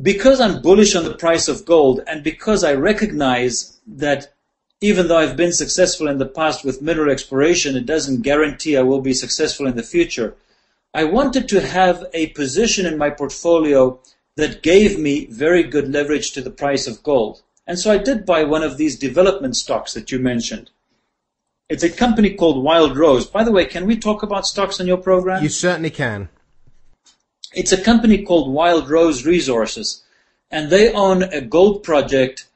[0.00, 4.32] because I'm bullish on the price of gold, and because I recognize that
[4.80, 8.82] even though I've been successful in the past with mineral exploration, it doesn't guarantee I
[8.82, 10.36] will be successful in the future.
[10.94, 13.98] I wanted to have a position in my portfolio
[14.36, 17.42] that gave me very good leverage to the price of gold.
[17.66, 20.70] And so I did buy one of these development stocks that you mentioned.
[21.68, 23.26] It's a company called Wild Rose.
[23.26, 25.42] By the way, can we talk about stocks on your program?
[25.42, 26.28] You certainly can.
[27.54, 30.02] It's a company called Wild Rose Resources,
[30.50, 32.46] and they own a gold project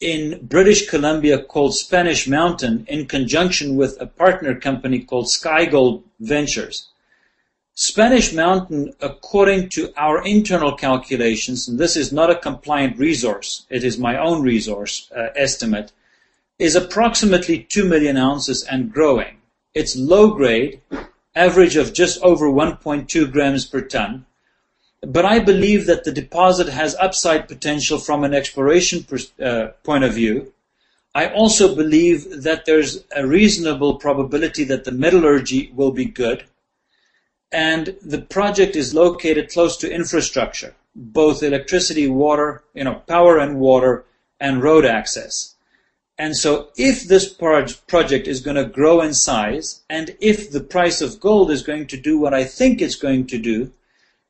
[0.00, 6.88] in British Columbia called Spanish Mountain in conjunction with a partner company called Skygold Ventures.
[7.76, 13.82] Spanish Mountain, according to our internal calculations, and this is not a compliant resource, it
[13.82, 15.90] is my own resource uh, estimate,
[16.56, 19.38] is approximately 2 million ounces and growing.
[19.74, 20.82] It's low grade,
[21.34, 24.24] average of just over 1.2 grams per ton.
[25.00, 30.04] But I believe that the deposit has upside potential from an exploration per, uh, point
[30.04, 30.52] of view.
[31.12, 36.44] I also believe that there's a reasonable probability that the metallurgy will be good
[37.52, 43.60] and the project is located close to infrastructure, both electricity, water, you know, power and
[43.60, 44.04] water,
[44.40, 45.54] and road access.
[46.16, 51.00] And so if this project is going to grow in size, and if the price
[51.00, 53.72] of gold is going to do what I think it's going to do,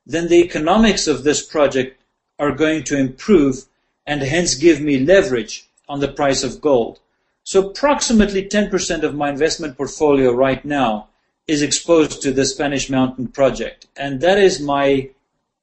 [0.07, 2.01] then the economics of this project
[2.39, 3.65] are going to improve
[4.07, 7.01] and hence give me leverage on the price of gold.
[7.43, 11.09] So approximately 10% of my investment portfolio right now
[11.47, 15.11] is exposed to the Spanish Mountain project, and that is my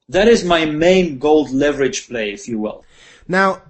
[0.08, 2.84] that is my main gold leverage play, if you will.
[3.28, 3.62] Now,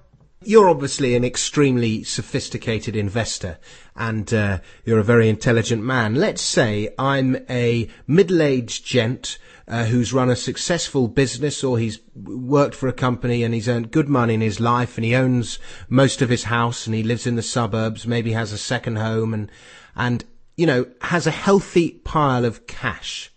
[0.44, 3.58] You're obviously an extremely sophisticated investor
[3.94, 6.16] and uh, you're a very intelligent man.
[6.16, 9.38] Let's say I'm a middle-aged gent
[9.68, 13.92] uh, who's run a successful business or he's worked for a company and he's earned
[13.92, 17.26] good money in his life and he owns most of his house and he lives
[17.26, 19.50] in the suburbs, maybe has a second home and,
[19.94, 20.24] and,
[20.62, 23.32] you know, has a healthy pile of cash.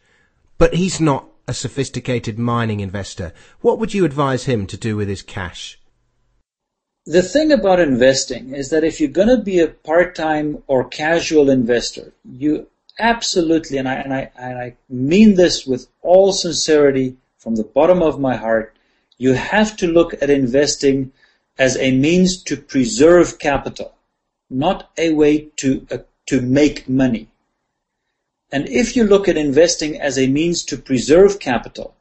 [0.60, 3.34] But he's not a sophisticated mining investor.
[3.62, 5.80] What would you advise him to do with his cash?
[7.08, 11.50] The thing about investing is that if you're going to be a part-time or casual
[11.50, 12.68] investor, you
[13.00, 18.04] absolutely, and I, and I, and I mean this with all sincerity from the bottom
[18.04, 18.78] of my heart,
[19.18, 21.12] you have to look at investing
[21.58, 23.96] as a means to preserve capital,
[24.48, 25.88] not a way to,
[26.28, 27.28] to make money.
[28.52, 31.96] And if you look at investing as a means to preserve capital,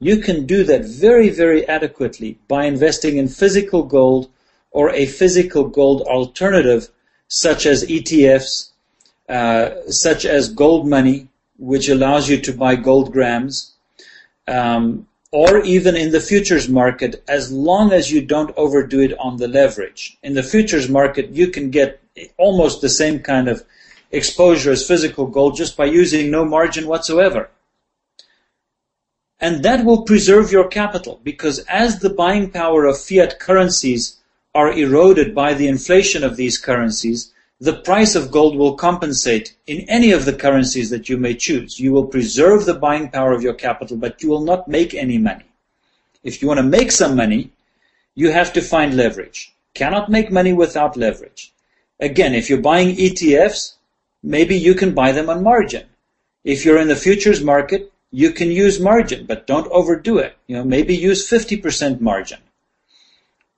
[0.00, 4.30] you can do that very, very adequately by investing in physical gold
[4.70, 6.88] or a physical gold alternative
[7.26, 8.70] such as ETFs,
[9.28, 13.74] uh, such as GoldMoney, which allows you to buy gold grams,
[14.46, 19.36] um, or even in the futures market, as long as you don't overdo it on
[19.36, 20.16] the leverage.
[20.22, 22.00] In the futures market, you can get
[22.36, 23.64] almost the same kind of
[24.10, 27.50] exposure as physical gold just by using no margin whatsoever.
[29.40, 34.16] And that will preserve your capital because as the buying power of fiat currencies
[34.54, 39.80] are eroded by the inflation of these currencies, the price of gold will compensate in
[39.88, 41.78] any of the currencies that you may choose.
[41.78, 45.18] You will preserve the buying power of your capital, but you will not make any
[45.18, 45.44] money.
[46.22, 47.50] If you want to make some money,
[48.14, 49.52] you have to find leverage.
[49.74, 51.52] Cannot make money without leverage.
[52.00, 53.74] Again, if you're buying ETFs,
[54.22, 55.86] maybe you can buy them on margin.
[56.44, 60.36] If you're in the futures market, you can use margin, but don't overdo it.
[60.46, 62.38] You know, maybe use 50% margin.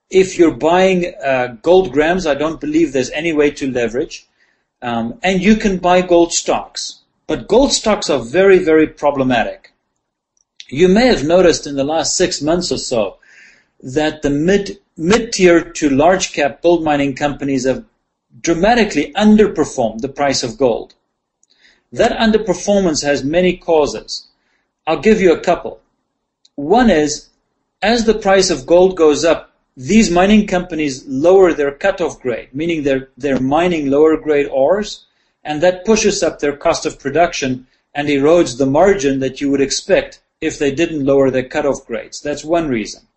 [0.09, 4.27] If you're buying uh, gold grams, I don't believe there's any way to leverage.
[4.81, 6.99] Um, and you can buy gold stocks.
[7.27, 9.71] But gold stocks are very, very problematic.
[10.67, 13.17] You may have noticed in the last six months or so
[13.81, 17.85] that the mid, mid-tier to large cap gold mining companies have
[18.39, 20.93] dramatically underperformed the price of gold.
[21.91, 24.27] That underperformance has many causes.
[24.87, 25.81] I'll give you a couple.
[26.55, 27.29] One is,
[27.81, 32.83] as the price of gold goes up, these mining companies lower their cutoff grade, meaning
[32.83, 35.05] they're, they're mining lower grade ores,
[35.43, 39.61] and that pushes up their cost of production and erodes the margin that you would
[39.61, 42.21] expect if they didn't lower their cutoff grades.
[42.21, 43.07] That's one reason.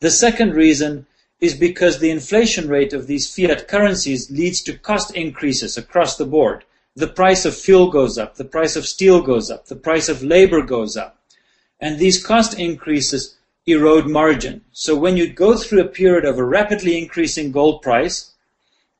[0.00, 1.06] The second reason
[1.40, 6.26] is because the inflation rate of these fiat currencies leads to cost increases across the
[6.26, 6.64] board.
[6.94, 10.22] The price of fuel goes up, the price of steel goes up, the price of
[10.22, 11.18] labor goes up.
[11.80, 13.36] And these cost increases
[13.66, 14.62] erode margin.
[14.72, 18.32] So when you go through a period of a rapidly increasing gold price,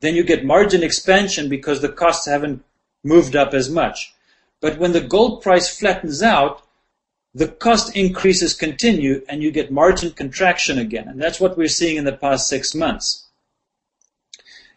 [0.01, 2.64] then you get margin expansion because the costs haven't
[3.05, 4.14] moved up as much.
[4.61, 6.62] But when the gold price flattens out,
[7.35, 11.09] the cost increases continue and you get margin contraction again.
[11.09, 13.26] And that's what we're seeing in the past six months.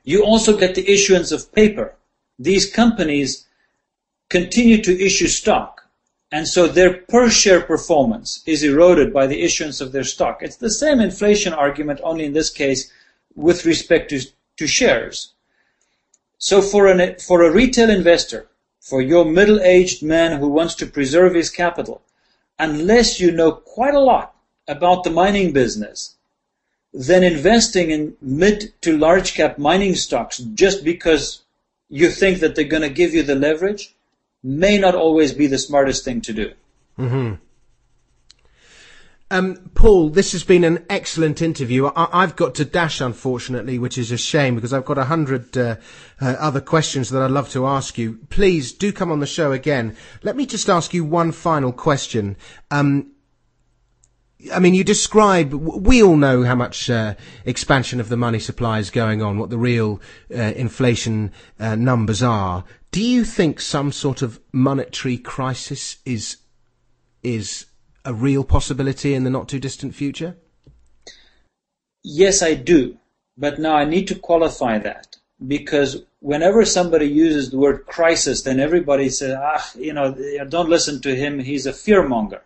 [0.04, 1.96] You also get the issuance of paper.
[2.38, 3.48] These companies
[4.30, 5.82] continue to issue stock.
[6.32, 10.42] And so their per share performance is eroded by the issuance of their stock.
[10.42, 12.92] It's the same inflation argument, only in this case
[13.36, 14.22] with respect to,
[14.58, 15.34] to shares.
[16.38, 18.48] So for, an, for a retail investor,
[18.80, 22.02] for your middle-aged man who wants to preserve his capital,
[22.60, 24.36] unless you know quite a lot
[24.68, 26.16] about the mining business,
[26.94, 31.44] then investing in mid to large cap mining stocks just because
[31.90, 33.96] you think that they're going to give you the leverage
[34.44, 36.54] may not always be the smartest thing to do.
[37.00, 37.36] Mm-hmm.
[39.34, 41.90] Um, Paul, this has been an excellent interview.
[41.96, 45.58] I- have got to dash, unfortunately, which is a shame because I've got a hundred
[45.58, 45.78] uh,
[46.22, 48.20] uh, other questions that I'd love to ask you.
[48.30, 49.96] Please do come on the show again.
[50.22, 52.38] Let me just ask you one final question.
[52.70, 53.14] Um,
[54.54, 58.78] I mean, you describe, we all know how much uh, expansion of the money supply
[58.78, 62.66] is going on, what the real uh, inflation uh, numbers are.
[62.92, 66.38] Do you think some sort of monetary crisis is
[67.24, 67.66] is
[68.06, 70.36] a real possibility in the not too distant future?
[72.04, 72.98] Yes, I do.
[73.38, 78.60] But now I need to qualify that because whenever somebody uses the word crisis, then
[78.60, 80.14] everybody says, ah, you know,
[80.48, 81.40] don't listen to him.
[81.40, 82.42] He's a fearmonger.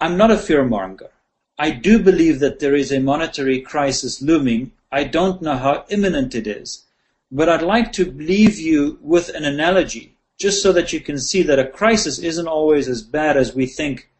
[0.00, 1.10] I'm not a fearmonger.
[1.58, 4.72] I do believe that there is a monetary crisis looming.
[4.90, 6.84] I don't know how imminent it is.
[7.30, 11.42] But I'd like to leave you with an analogy, just so that you can see
[11.44, 14.10] that a crisis isn't always as bad as we think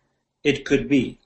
[0.45, 1.19] it could be.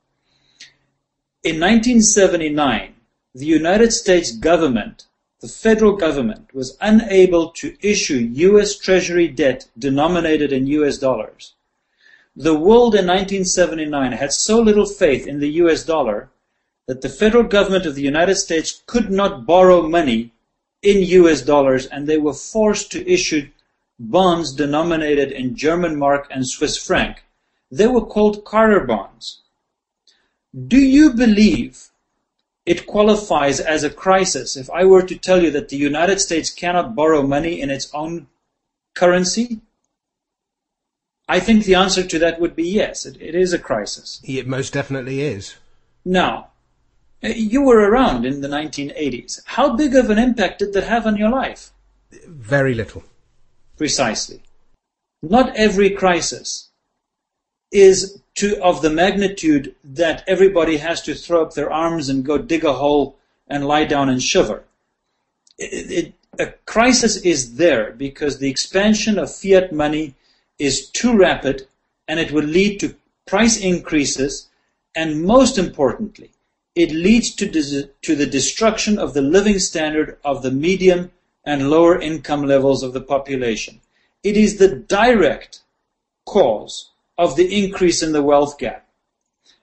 [1.42, 2.94] In 1979,
[3.34, 5.06] the United States government,
[5.40, 11.54] the federal government, was unable to issue US Treasury debt denominated in US dollars,
[12.38, 16.28] the world in 1979 had so little faith in the US dollar
[16.86, 20.32] that the federal government of the United States could not borrow money
[20.82, 23.48] in US dollars and they were forced to issue
[23.98, 27.24] bonds denominated in German mark and Swiss franc.
[27.70, 29.42] They were called Carter bonds.
[30.56, 31.90] Do you believe
[32.64, 36.50] it qualifies as a crisis if I were to tell you that the United States
[36.50, 38.28] cannot borrow money in its own
[38.94, 39.60] currency?
[41.28, 43.04] I think the answer to that would be yes.
[43.04, 44.20] It, it is a crisis.
[44.24, 45.56] It most definitely is.
[46.04, 46.50] Now,
[47.20, 49.40] you were around in the 1980s.
[49.44, 51.72] How big of an impact did that have on your life?
[52.28, 53.02] Very little.
[53.76, 54.42] Precisely.
[55.22, 56.65] Not every crisis
[57.72, 62.38] is to, of the magnitude that everybody has to throw up their arms and go
[62.38, 63.16] dig a hole
[63.48, 64.64] and lie down and shiver.
[65.58, 70.14] It, it, a crisis is there because the expansion of fiat money
[70.58, 71.66] is too rapid
[72.06, 72.94] and it will lead to
[73.26, 74.48] price increases
[74.94, 76.30] and most importantly,
[76.74, 77.50] it leads to,
[78.02, 81.10] to the destruction of the living standard of the medium
[81.44, 83.80] and lower income levels of the population.
[84.22, 85.60] It is the direct
[86.26, 88.86] cause of the increase in the wealth gap.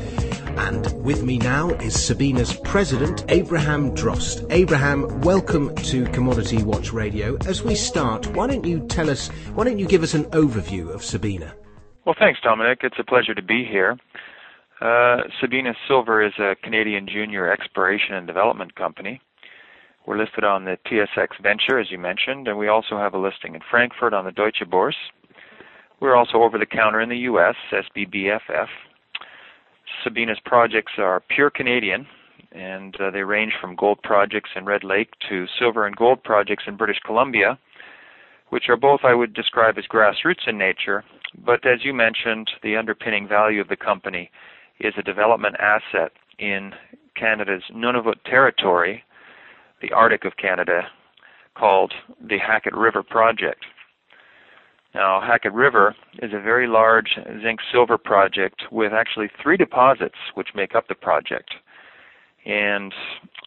[0.59, 4.45] And with me now is Sabina's president, Abraham Drost.
[4.51, 7.37] Abraham, welcome to Commodity Watch Radio.
[7.47, 10.93] As we start, why don't you tell us, why don't you give us an overview
[10.93, 11.55] of Sabina?
[12.05, 12.79] Well, thanks, Dominic.
[12.83, 13.97] It's a pleasure to be here.
[14.81, 19.21] Uh, Sabina Silver is a Canadian junior exploration and development company.
[20.05, 23.55] We're listed on the TSX Venture, as you mentioned, and we also have a listing
[23.55, 25.07] in Frankfurt on the Deutsche Börse.
[26.01, 28.67] We're also over the counter in the U.S., SBBFF.
[30.03, 32.07] Sabina's projects are pure Canadian,
[32.51, 36.63] and uh, they range from gold projects in Red Lake to silver and gold projects
[36.67, 37.57] in British Columbia,
[38.49, 41.03] which are both I would describe as grassroots in nature.
[41.45, 44.31] But as you mentioned, the underpinning value of the company
[44.79, 46.73] is a development asset in
[47.15, 49.03] Canada's Nunavut territory,
[49.81, 50.83] the Arctic of Canada
[51.55, 53.65] called the Hackett River Project.
[54.93, 60.49] Now, Hackett River is a very large zinc silver project with actually three deposits which
[60.55, 61.53] make up the project.
[62.45, 62.93] And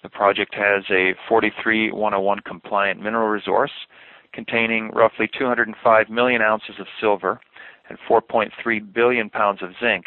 [0.03, 3.73] the project has a 43101 compliant mineral resource
[4.33, 7.41] containing roughly 205 million ounces of silver
[7.89, 10.07] and 4.3 billion pounds of zinc,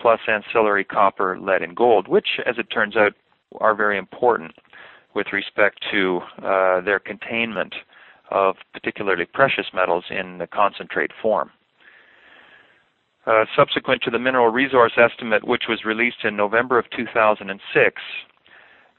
[0.00, 3.12] plus ancillary copper, lead, and gold, which, as it turns out,
[3.60, 4.52] are very important
[5.14, 7.74] with respect to uh, their containment
[8.34, 11.50] of particularly precious metals in the concentrate form.
[13.26, 18.02] Uh, subsequent to the mineral resource estimate, which was released in November of 2006,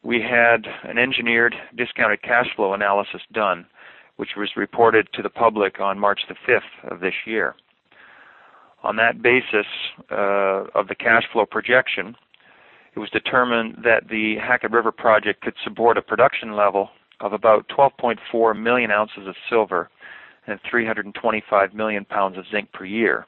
[0.04, 3.66] we had an engineered discounted cash flow analysis done,
[4.16, 7.56] which was reported to the public on March the 5th of this year.
[8.84, 9.68] On that basis
[10.12, 12.16] uh, of the cash flow projection,
[12.96, 16.90] it was determined that the Hackett River project could support a production level
[17.22, 19.90] of about 12.4 million ounces of silver
[20.48, 23.26] and 325 million pounds of zinc per year,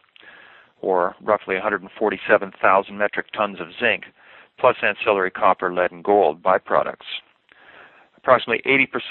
[0.81, 4.03] or roughly 147,000 metric tons of zinc,
[4.59, 7.21] plus ancillary copper, lead, and gold byproducts.
[8.17, 8.61] Approximately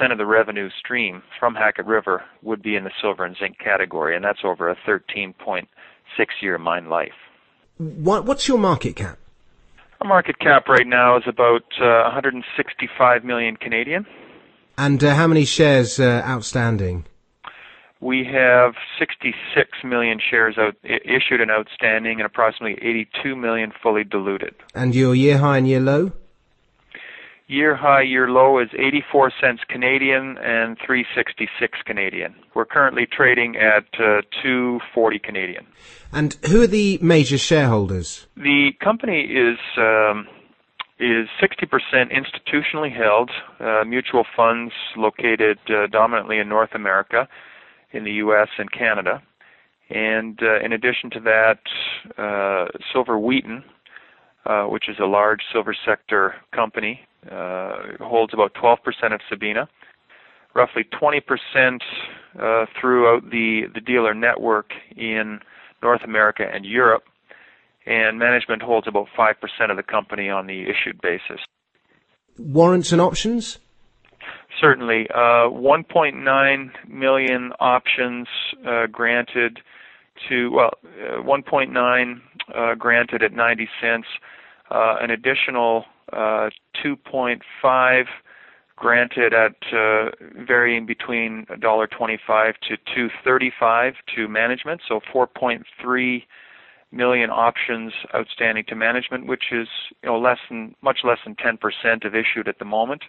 [0.03, 3.59] 80% of the revenue stream from Hackett River would be in the silver and zinc
[3.59, 5.66] category, and that's over a 13.6
[6.43, 7.12] year mine life.
[7.79, 9.18] What, what's your market cap?
[10.01, 14.07] Our market cap right now is about uh, 165 million Canadian.
[14.79, 17.05] And uh, how many shares uh, outstanding?
[18.01, 24.55] We have 66 million shares out, issued and outstanding, and approximately 82 million fully diluted.
[24.74, 26.12] And your year high and year low?
[27.49, 32.35] Year high, year low is 84 cents Canadian and 366 Canadian.
[32.55, 35.64] We're currently trading at uh, 240 Canadian.
[36.12, 38.27] And who are the major shareholders?
[38.37, 40.27] The company is um,
[40.99, 43.31] is 60% institutionally held,
[43.61, 47.29] uh, mutual funds located uh, dominantly in North America,
[47.93, 48.49] in the U.S.
[48.59, 49.23] and Canada.
[49.91, 51.59] And uh, in addition to that,
[52.19, 53.63] uh, Silver Wheaton,
[54.47, 58.79] uh, which is a large silver sector company, uh, holds about 12%
[59.13, 59.69] of Sabina.
[60.55, 61.21] Roughly 20%
[62.41, 65.41] uh, throughout the, the dealer network in
[65.83, 67.05] North America and Europe,
[67.87, 69.34] and management holds about 5%
[69.70, 71.41] of the company on the issued basis.
[72.39, 73.59] Warrants and options?
[74.61, 75.09] Certainly.
[75.11, 78.26] Uh, 1.9 million options
[78.66, 79.61] uh, granted
[80.28, 82.20] to, well, uh, 1.9
[82.55, 84.07] uh, granted at 90 cents,
[84.70, 86.51] uh, an additional uh,
[86.84, 88.05] 2.5
[88.76, 90.11] granted at uh,
[90.47, 96.22] varying between $1.25 to 2.35 to management, so 4.3
[96.97, 99.69] million options outstanding to management, which is
[100.03, 103.03] you know less than much less than 10% of issued at the moment,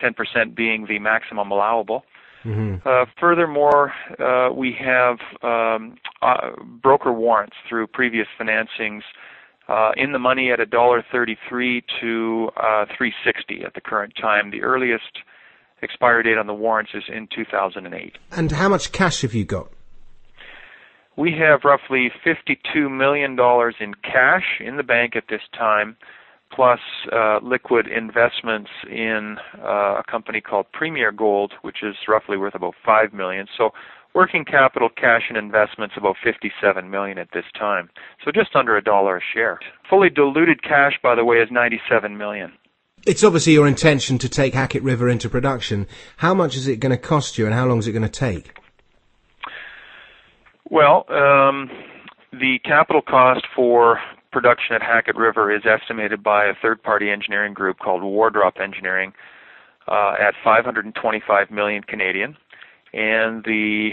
[0.00, 2.04] 10% being the maximum allowable.
[2.44, 2.86] Mm-hmm.
[2.86, 6.50] Uh, furthermore, uh, we have um, uh,
[6.82, 9.02] broker warrants through previous financings
[9.68, 14.50] uh, in the money at $1.33 to uh, 360 at the current time.
[14.50, 15.20] The earliest
[15.82, 18.18] expiry date on the warrants is in 2008.
[18.32, 19.68] And how much cash have you got?
[21.16, 23.32] We have roughly $52 million
[23.80, 25.96] in cash in the bank at this time,
[26.50, 26.80] plus
[27.12, 32.74] uh, liquid investments in uh, a company called Premier Gold, which is roughly worth about
[32.86, 33.46] $5 million.
[33.56, 33.70] So
[34.14, 37.88] Working capital, cash, and investments about 57 million at this time,
[38.22, 39.58] so just under a dollar a share.
[39.88, 42.52] Fully diluted cash, by the way, is 97 million.
[43.06, 45.86] It's obviously your intention to take Hackett River into production.
[46.18, 48.08] How much is it going to cost you, and how long is it going to
[48.08, 48.54] take?
[50.72, 51.68] Well, um,
[52.32, 54.00] the capital cost for
[54.32, 59.12] production at Hackett River is estimated by a third-party engineering group called Wardrop Engineering
[59.86, 62.38] uh, at 525 million Canadian
[62.94, 63.90] and the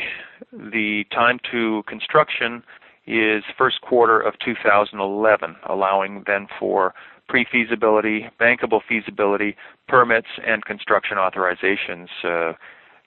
[0.53, 2.63] the time to construction
[3.05, 6.93] is first quarter of 2011, allowing then for
[7.27, 9.57] pre-feasibility, bankable feasibility,
[9.89, 12.53] permits, and construction authorizations uh,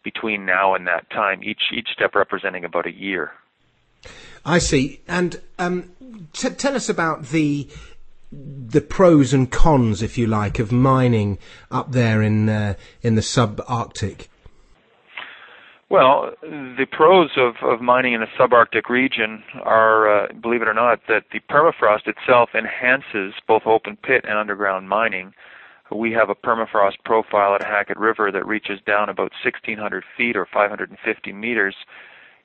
[0.05, 1.43] between now and that time.
[1.43, 3.31] Each each step representing about a year.
[4.45, 5.01] I see.
[5.07, 5.93] And um,
[6.33, 7.69] t- tell us about the
[8.35, 11.39] the pros and cons, if you like, of mining
[11.71, 14.29] up there in uh, in the subarctic.
[15.93, 20.73] Well, the pros of, of mining in a subarctic region are, uh, believe it or
[20.73, 25.35] not, that the permafrost itself enhances both open pit and underground mining.
[25.91, 30.47] We have a permafrost profile at Hackett River that reaches down about 1,600 feet or
[30.51, 31.77] 550 meters,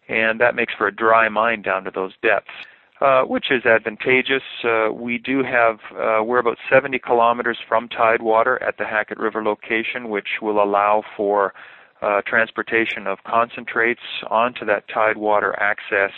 [0.08, 2.52] and that makes for a dry mine down to those depths.
[3.00, 4.42] Uh, which is advantageous.
[4.64, 9.44] Uh, we do have, uh, we're about 70 kilometers from Tidewater at the Hackett River
[9.44, 11.54] location, which will allow for
[12.02, 14.02] uh, transportation of concentrates
[14.32, 16.12] onto that tidewater access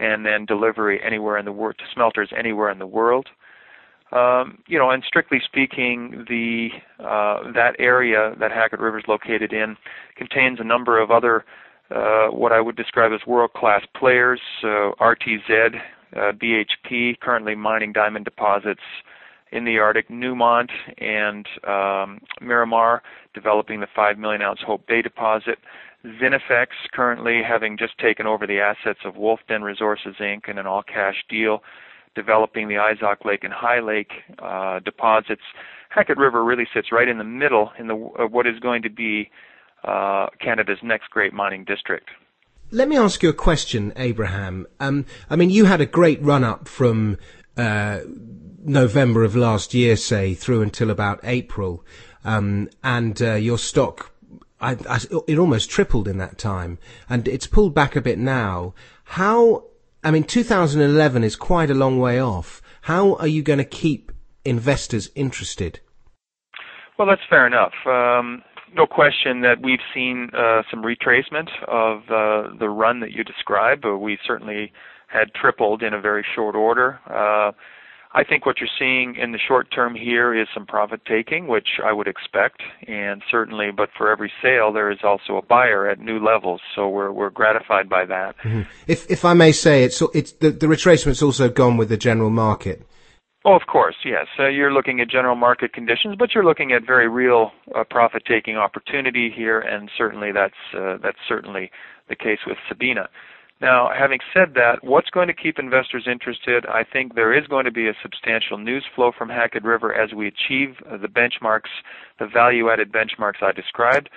[0.00, 3.28] and then delivery anywhere in the world to smelters anywhere in the world.
[4.12, 6.68] Um, you know, and strictly speaking, the
[6.98, 9.76] uh, that area that Hackett River is located in
[10.16, 11.44] contains a number of other
[11.90, 14.40] uh, what I would describe as world-class players.
[14.62, 15.80] RTZ,
[16.16, 18.80] uh, BHP, currently mining diamond deposits
[19.52, 23.02] in the Arctic, Newmont and um, Miramar
[23.34, 25.58] developing the 5 million ounce Hope Bay deposit.
[26.04, 30.48] Zinifex currently having just taken over the assets of Wolfden Resources Inc.
[30.48, 31.62] in an all cash deal,
[32.14, 35.42] developing the Izok Lake and High Lake uh, deposits.
[35.88, 39.30] Hackett River really sits right in the middle in the, what is going to be
[39.84, 42.10] uh, Canada's next great mining district.
[42.70, 44.66] Let me ask you a question, Abraham.
[44.80, 47.18] Um, I mean, you had a great run up from
[47.56, 48.00] uh,
[48.64, 51.84] November of last year, say, through until about April,
[52.24, 54.12] um, and uh, your stock,
[54.60, 56.78] I, I, it almost tripled in that time,
[57.08, 58.74] and it's pulled back a bit now.
[59.04, 59.64] How?
[60.02, 62.60] I mean, 2011 is quite a long way off.
[62.82, 64.12] How are you going to keep
[64.44, 65.80] investors interested?
[66.98, 67.72] Well, that's fair enough.
[67.86, 68.42] Um,
[68.74, 73.84] no question that we've seen uh, some retracement of uh, the run that you described.
[73.84, 74.72] We certainly
[75.06, 77.00] had tripled in a very short order.
[77.08, 77.52] Uh,
[78.16, 81.80] I think what you're seeing in the short term here is some profit taking, which
[81.84, 85.98] I would expect, and certainly, but for every sale, there is also a buyer at
[85.98, 88.36] new levels, so we're we're gratified by that.
[88.38, 88.62] Mm-hmm.
[88.86, 92.30] If if I may say, it's it's the the retracement's also gone with the general
[92.30, 92.86] market.
[93.46, 94.26] Oh, of course, yes.
[94.38, 98.56] Uh, you're looking at general market conditions, but you're looking at very real uh, profit-taking
[98.56, 101.70] opportunity here, and certainly that's uh, that's certainly
[102.08, 103.06] the case with Sabina.
[103.60, 106.64] Now, having said that, what's going to keep investors interested?
[106.66, 110.12] I think there is going to be a substantial news flow from Hackett River as
[110.12, 111.70] we achieve the benchmarks,
[112.18, 114.08] the value-added benchmarks I described.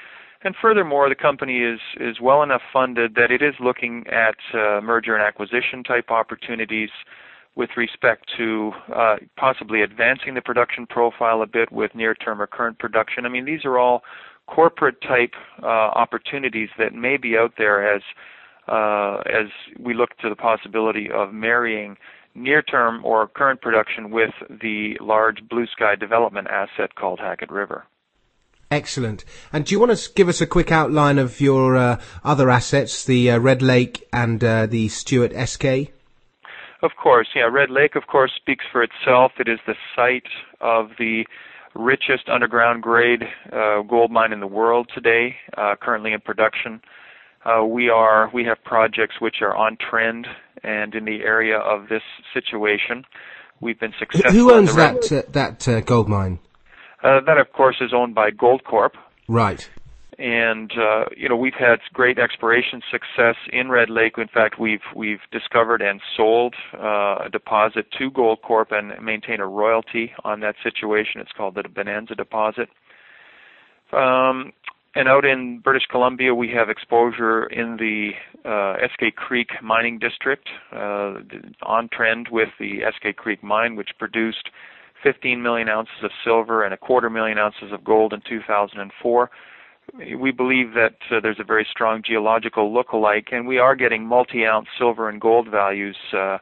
[0.44, 4.80] And furthermore, the company is is well enough funded that it is looking at uh,
[4.82, 6.92] merger and acquisition type opportunities
[7.58, 12.78] with respect to uh, possibly advancing the production profile a bit with near-term or current
[12.78, 13.26] production.
[13.26, 14.04] I mean, these are all
[14.46, 15.34] corporate type
[15.64, 18.04] uh, opportunities that may be out there as
[18.68, 19.48] uh, as
[19.80, 21.96] we look to the possibility of marrying
[22.36, 27.86] near-term or current production with the large blue sky development asset called Hackett River.
[28.70, 29.24] Excellent.
[29.54, 33.06] And do you want to give us a quick outline of your uh, other assets,
[33.06, 35.97] the uh, Red Lake and uh, the Stuart SK?
[36.82, 37.50] Of course, yeah.
[37.52, 39.32] Red Lake, of course, speaks for itself.
[39.40, 40.30] It is the site
[40.62, 41.26] of the
[41.76, 46.82] richest underground grade uh, gold mine in the world today, uh, currently in production.
[47.46, 50.28] Uh, we are we have projects which are on trend
[50.64, 52.02] and in the area of this
[52.34, 53.06] situation.
[53.60, 54.32] We've been successful.
[54.32, 56.40] Who owns that uh, that uh, gold mine?
[57.04, 58.92] Uh, that, of course, is owned by Goldcorp.
[59.28, 59.70] Right.
[60.20, 64.14] And uh, you know we've had great exploration success in Red Lake.
[64.18, 69.48] In fact, we've we've discovered and sold uh, a deposit to Goldcorp and maintain a
[69.48, 71.22] royalty on that situation.
[71.22, 72.70] It's called the Bonanza deposit.
[73.94, 74.54] Um,
[74.96, 78.14] and out in British Columbia, we have exposure in the
[78.44, 81.20] uh, Eskay Creek mining district, uh,
[81.62, 84.50] on trend with the Eskay Creek mine, which produced
[85.04, 89.30] 15 million ounces of silver and a quarter million ounces of gold in 2004.
[89.94, 94.68] We believe that uh, there's a very strong geological look-alike, and we are getting multi-ounce
[94.78, 96.38] silver and gold values uh,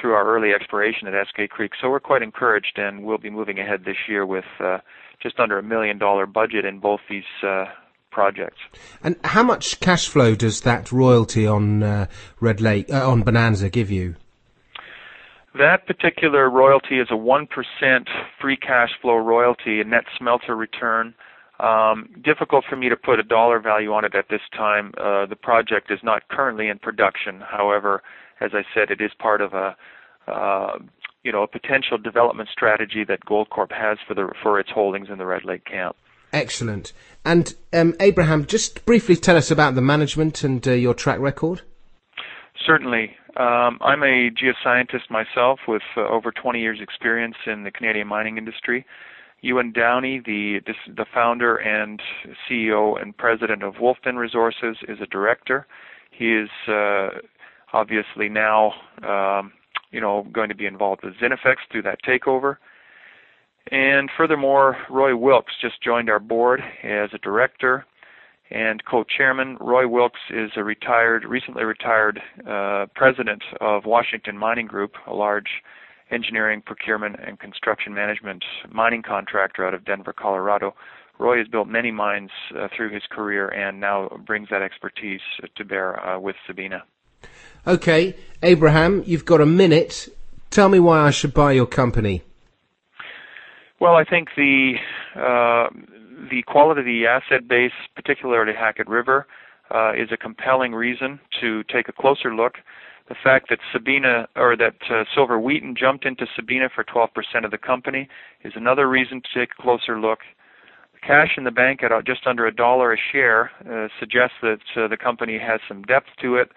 [0.00, 1.72] through our early exploration at Eskay Creek.
[1.80, 4.78] So we're quite encouraged, and we'll be moving ahead this year with uh,
[5.22, 7.64] just under a million dollar budget in both these uh,
[8.10, 8.60] projects.
[9.02, 12.06] And how much cash flow does that royalty on uh,
[12.40, 14.16] Red Lake uh, on Bonanza give you?
[15.56, 18.08] That particular royalty is a one percent
[18.40, 21.14] free cash flow royalty, a net smelter return.
[21.60, 24.92] Um, difficult for me to put a dollar value on it at this time.
[24.98, 27.40] Uh, the project is not currently in production.
[27.40, 28.02] However,
[28.40, 29.76] as I said, it is part of a
[30.26, 30.78] uh,
[31.22, 35.18] you know a potential development strategy that Goldcorp has for the for its holdings in
[35.18, 35.96] the Red Lake camp.
[36.32, 36.92] Excellent.
[37.24, 41.62] And um, Abraham, just briefly tell us about the management and uh, your track record.
[42.66, 43.16] Certainly.
[43.36, 48.38] Um, I'm a geoscientist myself with uh, over 20 years' experience in the Canadian mining
[48.38, 48.86] industry.
[49.44, 50.60] Ewan Downie, the
[50.96, 52.00] the founder and
[52.48, 55.66] CEO and president of Wolfden Resources, is a director.
[56.10, 57.08] He is uh,
[57.74, 58.72] obviously now,
[59.06, 59.52] um,
[59.90, 62.56] you know, going to be involved with Zinifex through that takeover.
[63.70, 67.84] And furthermore, Roy Wilkes just joined our board as a director
[68.50, 69.58] and co-chairman.
[69.60, 72.18] Roy Wilkes is a retired, recently retired
[72.48, 75.62] uh, president of Washington Mining Group, a large
[76.14, 80.74] engineering, procurement, and construction management mining contractor out of Denver, Colorado.
[81.18, 85.20] Roy has built many mines uh, through his career and now brings that expertise
[85.56, 86.84] to bear uh, with Sabina.
[87.66, 90.08] Okay, Abraham, you've got a minute.
[90.50, 92.22] Tell me why I should buy your company.
[93.80, 94.74] Well, I think the
[95.16, 95.68] uh,
[96.30, 99.26] the quality of the asset base, particularly Hackett River,
[99.70, 102.54] uh, is a compelling reason to take a closer look.
[103.08, 107.08] The fact that Sabina or that uh, Silver Wheaton jumped into Sabina for 12%
[107.44, 108.08] of the company
[108.42, 110.20] is another reason to take a closer look.
[110.94, 114.60] The cash in the bank at just under a dollar a share uh, suggests that
[114.76, 116.50] uh, the company has some depth to it,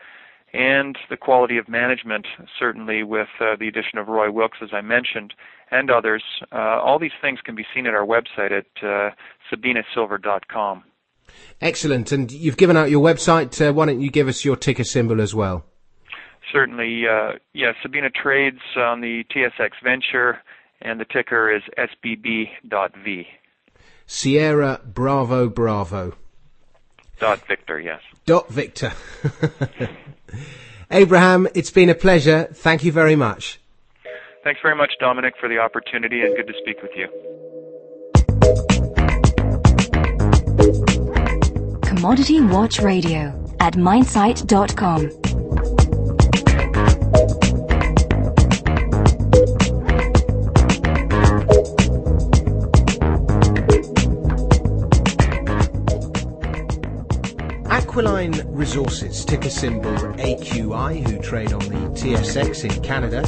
[0.54, 2.26] and the quality of management,
[2.58, 5.34] certainly with uh, the addition of Roy Wilkes, as I mentioned,
[5.70, 6.24] and others.
[6.54, 9.10] Uh, all these things can be seen at our website at uh,
[9.52, 10.84] sabinasilver.com.
[11.60, 12.12] Excellent.
[12.14, 13.60] And you've given out your website.
[13.62, 15.66] Uh, why don't you give us your ticker symbol as well?
[16.52, 17.08] Certainly.
[17.08, 20.40] Uh, yeah, Sabina trades on the TSX Venture,
[20.82, 23.28] and the ticker is SBB.V.
[24.06, 26.16] Sierra Bravo Bravo.
[27.20, 28.02] Dot Victor, yes.
[28.26, 28.94] Dot Victor.
[30.92, 32.48] Abraham, it's been a pleasure.
[32.54, 33.60] Thank you very much.
[34.44, 37.08] Thanks very much, Dominic, for the opportunity and good to speak with you.
[41.82, 45.27] Commodity Watch Radio at minesite.com.
[57.98, 63.28] Aquiline Resources, ticker symbol AQI, who trade on the TSX in Canada,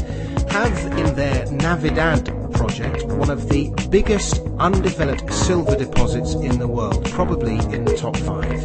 [0.52, 7.04] have in their Navidad project one of the biggest undeveloped silver deposits in the world,
[7.10, 8.64] probably in the top five.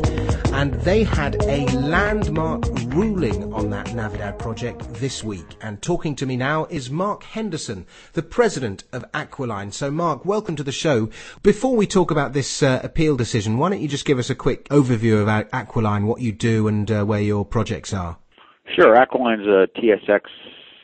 [0.52, 2.64] And they had a landmark
[2.94, 5.56] ruling on that Navidad project this week.
[5.60, 9.72] And talking to me now is Mark Henderson, the president of Aquiline.
[9.72, 11.10] So, Mark, welcome to the show.
[11.42, 14.34] Before we talk about this uh, appeal decision, why don't you just give us a
[14.36, 18.16] quick overview of Aquiline, what you do, and uh, where your projects are?
[18.76, 18.94] Sure.
[18.94, 20.20] Aquiline's a TSX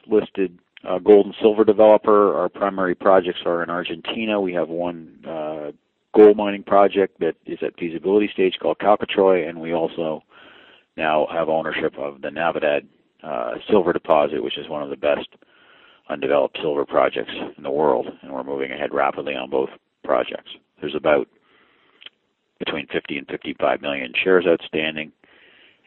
[0.08, 0.58] listed
[0.88, 2.36] uh, gold and silver developer.
[2.36, 4.40] Our primary projects are in Argentina.
[4.40, 5.70] We have one uh,
[6.12, 10.24] gold mining project that is at feasibility stage called Calcatreu, and we also
[10.96, 12.86] now have ownership of the Navidad
[13.22, 15.28] uh, silver deposit, which is one of the best
[16.08, 19.70] undeveloped silver projects in the world, and we're moving ahead rapidly on both
[20.04, 20.50] projects.
[20.80, 21.28] There's about
[22.58, 25.12] between 50 and 55 million shares outstanding,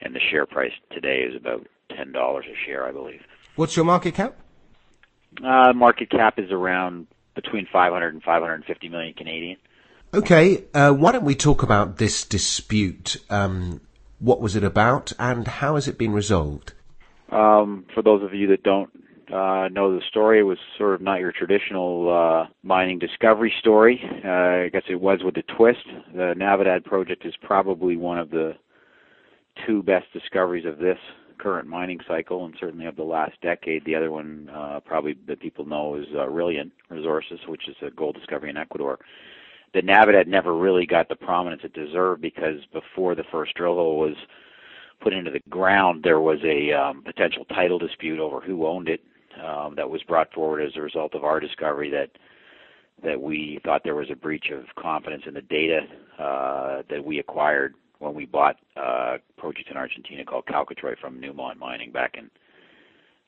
[0.02, 3.22] and the share price today is about $10 a share, I believe.
[3.56, 4.36] What's your market cap?
[5.44, 9.58] Uh, market cap is around between 500 and 550 million Canadian.
[10.14, 13.18] Okay, uh, why don't we talk about this dispute?
[13.30, 13.82] Um,
[14.24, 16.74] what was it about, and how has it been resolved?
[17.30, 18.90] Um, for those of you that don't
[19.28, 24.02] uh, know the story, it was sort of not your traditional uh, mining discovery story.
[24.24, 25.86] Uh, I guess it was with a twist.
[26.16, 28.54] The Navidad project is probably one of the
[29.68, 30.98] two best discoveries of this
[31.38, 33.84] current mining cycle, and certainly of the last decade.
[33.84, 37.92] The other one, uh, probably that people know, is uh, Aurelian Resources, which is a
[37.92, 39.00] gold discovery in Ecuador.
[39.74, 44.00] The Navidad never really got the prominence it deserved because before the first drill hole
[44.00, 44.16] was
[45.02, 49.02] put into the ground, there was a um, potential title dispute over who owned it
[49.44, 52.10] um, that was brought forward as a result of our discovery that
[53.04, 55.82] that we thought there was a breach of confidence in the data
[56.20, 61.20] uh, that we acquired when we bought uh, a project in Argentina called Calcatreu from
[61.20, 62.30] Newmont Mining back in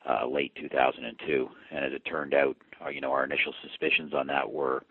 [0.08, 1.50] uh, late 2002.
[1.72, 4.84] And as it turned out, uh, you know, our initial suspicions on that were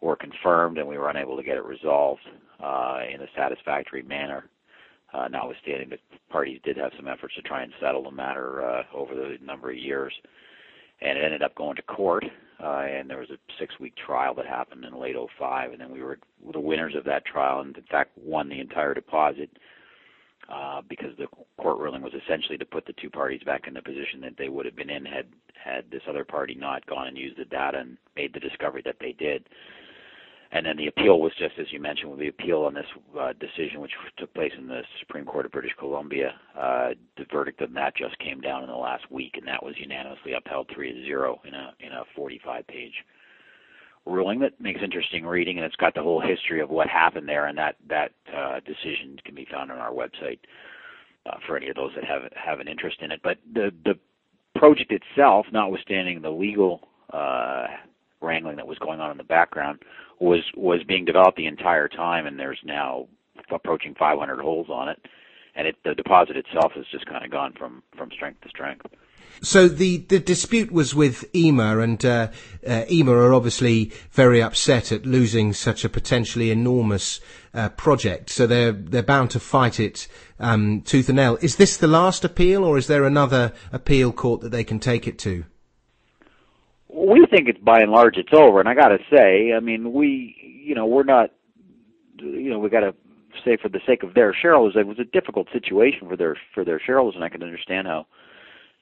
[0.00, 2.22] were confirmed, and we were unable to get it resolved
[2.62, 4.44] uh, in a satisfactory manner.
[5.12, 5.98] Uh, notwithstanding the
[6.30, 9.70] parties did have some efforts to try and settle the matter uh, over the number
[9.70, 10.12] of years,
[11.00, 12.24] and it ended up going to court
[12.62, 16.02] uh, and there was a six-week trial that happened in late '05, and then we
[16.02, 16.18] were
[16.52, 19.48] the winners of that trial, and in fact won the entire deposit
[20.52, 21.26] uh, because the
[21.56, 24.48] court ruling was essentially to put the two parties back in the position that they
[24.48, 27.78] would have been in had had this other party not gone and used the data
[27.78, 29.44] and made the discovery that they did.
[30.50, 32.86] And then the appeal was just as you mentioned, with the appeal on this
[33.18, 36.32] uh, decision, which took place in the Supreme Court of British Columbia.
[36.58, 39.74] Uh, the verdict on that just came down in the last week, and that was
[39.78, 42.94] unanimously upheld three to zero in a in a 45-page
[44.06, 47.46] ruling that makes interesting reading, and it's got the whole history of what happened there.
[47.46, 50.38] And that that uh, decision can be found on our website
[51.26, 53.20] uh, for any of those that have have an interest in it.
[53.22, 53.98] But the the
[54.58, 57.66] project itself, notwithstanding the legal uh,
[58.20, 59.80] wrangling that was going on in the background,
[60.20, 63.06] was was being developed the entire time, and there's now
[63.50, 65.00] approaching 500 holes on it,
[65.54, 68.86] and it, the deposit itself has just kind of gone from from strength to strength.
[69.40, 72.28] So the, the dispute was with IMA, and uh,
[72.66, 77.20] uh, IMA are obviously very upset at losing such a potentially enormous
[77.54, 78.30] uh, project.
[78.30, 80.08] So they're they're bound to fight it
[80.40, 81.38] um, tooth and nail.
[81.40, 85.06] Is this the last appeal, or is there another appeal court that they can take
[85.06, 85.44] it to?
[87.06, 88.60] We think it's by and large it's over.
[88.60, 91.30] And I got to say, I mean, we, you know, we're not,
[92.18, 92.94] you know, we got to
[93.44, 96.64] say for the sake of their shareholders, it was a difficult situation for their for
[96.64, 98.06] their shareholders, and I can understand how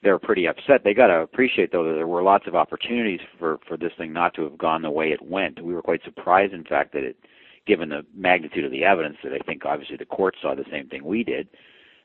[0.02, 0.82] they're pretty upset.
[0.84, 4.12] They got to appreciate though that there were lots of opportunities for for this thing
[4.12, 5.62] not to have gone the way it went.
[5.62, 7.16] We were quite surprised, in fact, that it,
[7.66, 10.88] given the magnitude of the evidence, that I think obviously the court saw the same
[10.88, 11.48] thing we did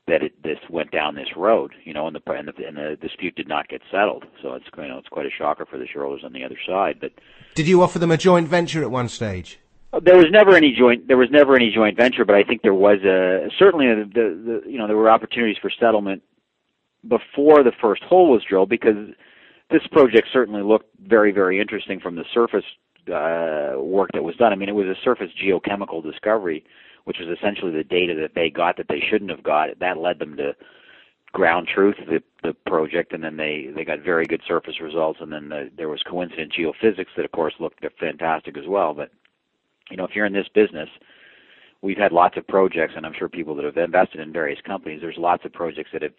[0.08, 2.96] that it, this went down this road, you know, and the, and the and the
[3.00, 4.24] dispute did not get settled.
[4.42, 6.98] So it's you know it's quite a shocker for the shareholders on the other side.
[7.00, 7.12] But
[7.54, 9.60] did you offer them a joint venture at one stage?
[9.92, 11.06] Uh, there was never any joint.
[11.06, 14.60] There was never any joint venture, but I think there was a certainly the, the,
[14.64, 16.22] the you know there were opportunities for settlement
[17.06, 18.96] before the first hole was drilled because
[19.70, 22.64] this project certainly looked very very interesting from the surface
[23.08, 24.52] uh, work that was done.
[24.52, 26.64] I mean, it was a surface geochemical discovery
[27.04, 29.78] which was essentially the data that they got that they shouldn't have got.
[29.80, 30.54] That led them to
[31.32, 35.32] ground truth the the project, and then they they got very good surface results, and
[35.32, 38.94] then the, there was coincident geophysics that of course looked fantastic as well.
[38.94, 39.10] But
[39.90, 40.88] you know, if you're in this business,
[41.80, 45.00] we've had lots of projects, and I'm sure people that have invested in various companies,
[45.00, 46.14] there's lots of projects that have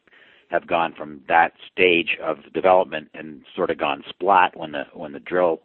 [0.49, 5.11] have gone from that stage of development and sort of gone splat when the when
[5.11, 5.61] the drill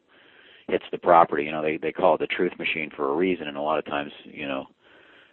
[0.68, 1.44] hits the property.
[1.44, 3.78] You know, they they call it the truth machine for a reason, and a lot
[3.78, 4.66] of times, you know,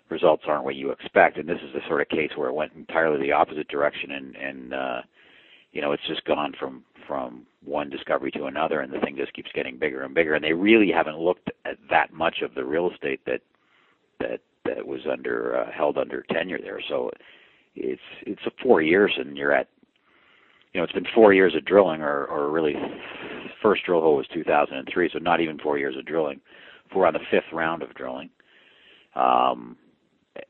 [0.10, 1.38] results aren't what you expect.
[1.38, 4.36] And this is the sort of case where it went entirely the opposite direction, and
[4.36, 5.02] and uh,
[5.72, 9.34] you know it's just gone from from one discovery to another, and the thing just
[9.34, 10.36] keeps getting bigger and bigger.
[10.36, 13.42] And they really haven't looked at that much of the real estate that
[14.20, 16.80] that that was under uh, held under tenure there.
[16.90, 17.12] So
[17.76, 19.68] it's it's a four years, and you're at
[20.74, 22.76] you know it's been four years of drilling, or or really
[23.62, 26.40] first drill hole was 2003, so not even four years of drilling.
[26.96, 28.30] We're on the fifth round of drilling.
[29.16, 29.76] Um,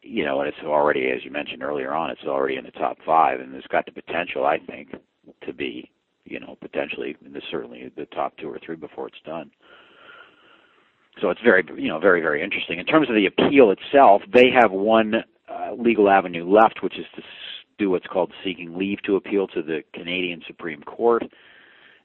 [0.01, 2.97] you know, and it's already, as you mentioned earlier on, it's already in the top
[3.05, 4.95] five, and it's got the potential, I think,
[5.45, 5.89] to be,
[6.25, 9.51] you know, potentially the, certainly the top two or three before it's done.
[11.21, 12.79] So it's very, you know, very, very interesting.
[12.79, 15.15] In terms of the appeal itself, they have one
[15.47, 17.21] uh, legal avenue left, which is to
[17.77, 21.23] do what's called seeking leave to appeal to the Canadian Supreme Court.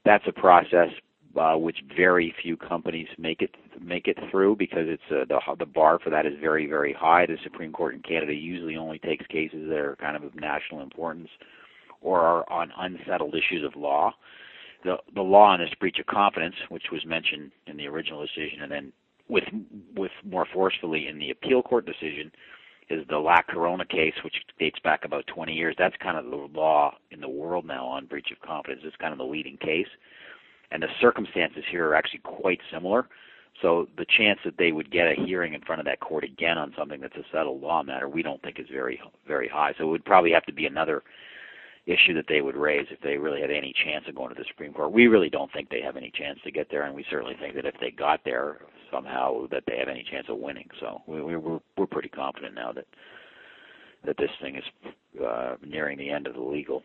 [0.05, 0.89] That's a process
[1.39, 5.65] uh, which very few companies make it make it through because it's uh, the the
[5.65, 7.25] bar for that is very very high.
[7.25, 10.81] The Supreme Court in Canada usually only takes cases that are kind of of national
[10.81, 11.29] importance
[12.01, 14.13] or are on unsettled issues of law.
[14.83, 18.61] The the law on this breach of confidence, which was mentioned in the original decision,
[18.63, 18.93] and then
[19.29, 19.45] with
[19.95, 22.31] with more forcefully in the appeal court decision,
[22.89, 25.75] is the La Corona case, which dates back about 20 years.
[25.77, 28.81] That's kind of the law in the world now on breach of confidence.
[28.83, 29.87] It's kind of the leading case
[30.71, 33.07] and the circumstances here are actually quite similar.
[33.61, 36.57] So the chance that they would get a hearing in front of that court again
[36.57, 39.73] on something that's a settled law matter, we don't think is very very high.
[39.77, 41.03] So it would probably have to be another
[41.85, 44.45] issue that they would raise if they really had any chance of going to the
[44.47, 44.91] Supreme Court.
[44.91, 47.55] We really don't think they have any chance to get there, and we certainly think
[47.55, 48.59] that if they got there
[48.91, 50.69] somehow, that they have any chance of winning.
[50.79, 52.85] So we, we're we're pretty confident now that
[54.05, 56.81] that this thing is uh, nearing the end of the legal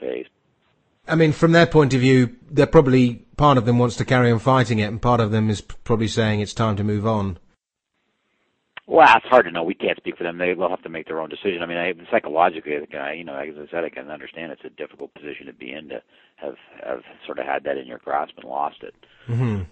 [0.00, 0.26] phase.
[1.08, 4.30] I mean, from their point of view, they're probably part of them wants to carry
[4.30, 7.38] on fighting it, and part of them is probably saying it's time to move on.
[8.88, 9.64] Well, it's hard to know.
[9.64, 10.38] We can't speak for them.
[10.38, 11.60] They, will have to make their own decision.
[11.62, 14.70] I mean, I, psychologically, I, you know, as I said, I can understand it's a
[14.70, 16.02] difficult position to be in to
[16.36, 16.54] have
[16.84, 18.94] have sort of had that in your grasp and lost it.
[19.26, 19.62] Mm-hmm.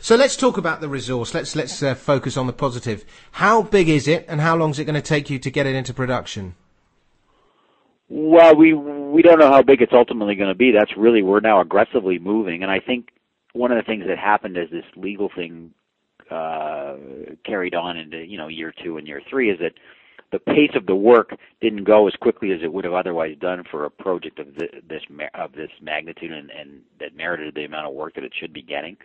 [0.00, 1.34] So let's talk about the resource.
[1.34, 3.04] Let's let's uh, focus on the positive.
[3.32, 5.66] How big is it, and how long is it going to take you to get
[5.66, 6.54] it into production?
[8.08, 10.70] Well, we we don't know how big it's ultimately going to be.
[10.70, 13.08] That's really we're now aggressively moving, and I think
[13.52, 15.72] one of the things that happened as this legal thing
[16.30, 16.96] uh,
[17.44, 19.72] carried on into you know year two and year three is that
[20.32, 21.30] the pace of the work
[21.60, 25.02] didn't go as quickly as it would have otherwise done for a project of this
[25.34, 28.62] of this magnitude and, and that merited the amount of work that it should be
[28.62, 28.96] getting.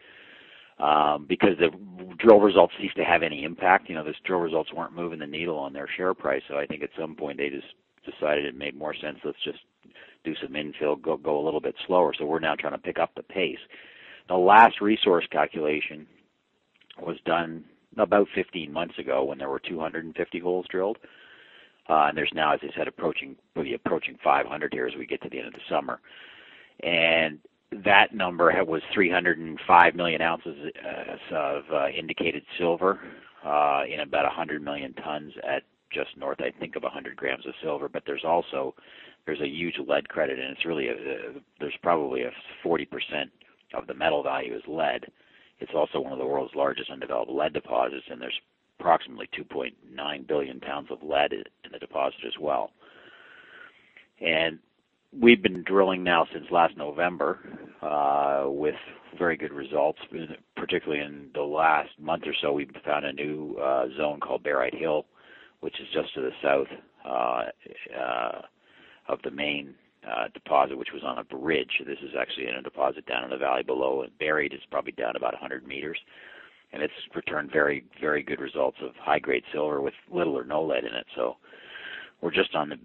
[0.80, 1.70] Um, because the
[2.18, 3.88] drill results ceased to have any impact.
[3.88, 6.42] You know, those drill results weren't moving the needle on their share price.
[6.48, 7.68] So I think at some point they just
[8.06, 9.20] decided it made more sense.
[9.24, 9.60] Let's just
[10.24, 12.14] do some infill, go go a little bit slower.
[12.18, 13.60] So we're now trying to pick up the pace.
[14.28, 16.08] The last resource calculation
[17.02, 17.66] was done
[17.98, 20.98] about 15 months ago when there were 250 holes drilled.
[21.90, 25.22] Uh, and there's now, as I said, approaching we'll approaching 500 here as we get
[25.24, 26.00] to the end of the summer.
[26.84, 27.40] And
[27.84, 33.00] that number was 305 million ounces uh, of uh, indicated silver
[33.46, 37.54] uh, in about 100 million tons at just north, I think, of 100 grams of
[37.62, 37.90] silver.
[37.90, 38.76] But there's also
[39.26, 42.32] there's a huge lead credit, and it's really a, a there's probably a
[42.66, 42.88] 40%
[43.74, 45.06] of the metal value is lead.
[45.60, 48.40] It's also one of the world's largest undeveloped lead deposits, and there's
[48.80, 52.72] approximately 2.9 billion pounds of lead in the deposit as well.
[54.20, 54.60] And
[55.20, 57.40] we've been drilling now since last November
[57.82, 58.76] uh, with
[59.18, 60.00] very good results.
[60.56, 64.78] Particularly in the last month or so, we've found a new uh, zone called Barite
[64.78, 65.06] Hill,
[65.62, 66.68] which is just to the south
[67.06, 67.46] uh,
[67.98, 68.42] uh,
[69.08, 69.74] of the main
[70.06, 71.82] uh, deposit, which was on a bridge.
[71.86, 74.92] This is actually in a deposit down in the valley below, and buried is probably
[74.94, 76.00] down about 100 meters.
[76.74, 80.86] And it's returned very, very good results of high-grade silver with little or no lead
[80.86, 81.06] in it.
[81.16, 81.36] So
[82.22, 82.80] we're just on the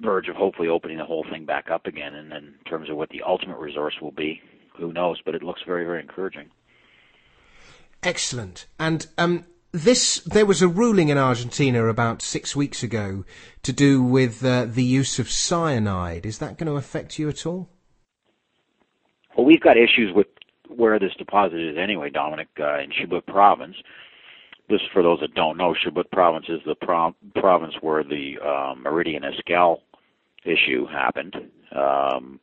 [0.00, 2.14] verge of hopefully opening the whole thing back up again.
[2.14, 4.40] And then in terms of what the ultimate resource will be,
[4.78, 5.20] who knows?
[5.24, 6.50] But it looks very, very encouraging.
[8.02, 8.66] Excellent.
[8.78, 9.44] And um,
[9.76, 13.24] this there was a ruling in Argentina about six weeks ago
[13.62, 16.24] to do with uh, the use of cyanide.
[16.24, 17.68] Is that going to affect you at all?
[19.36, 20.28] Well, we've got issues with
[20.68, 23.76] where this deposit is anyway, Dominic, uh, in Chubut province.
[24.68, 28.74] This, for those that don't know, Chubut province is the pro- province where the uh,
[28.74, 29.78] Meridian Esquel
[30.44, 31.36] issue happened.
[31.72, 32.40] Um,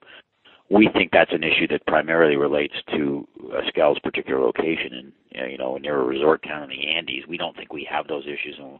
[0.73, 5.45] we think that's an issue that primarily relates to uh, Esquel's particular location in uh,
[5.45, 7.27] you know near a resort town in the Andes.
[7.27, 8.55] We don't think we have those issues.
[8.57, 8.79] And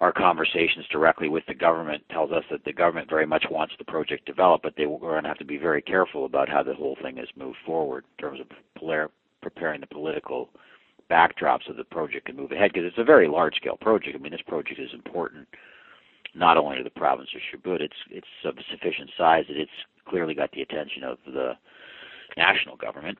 [0.00, 3.84] our conversations directly with the government tells us that the government very much wants the
[3.84, 6.74] project developed, but they are going to have to be very careful about how the
[6.74, 8.46] whole thing is moved forward in terms of
[9.40, 10.50] preparing the political
[11.08, 14.16] backdrops of the project can move ahead because it's a very large scale project.
[14.16, 15.46] I mean, this project is important
[16.34, 19.70] not only to the province of Chubut, it's it's of sufficient size that it's
[20.06, 21.52] clearly got the attention of the
[22.36, 23.18] national government.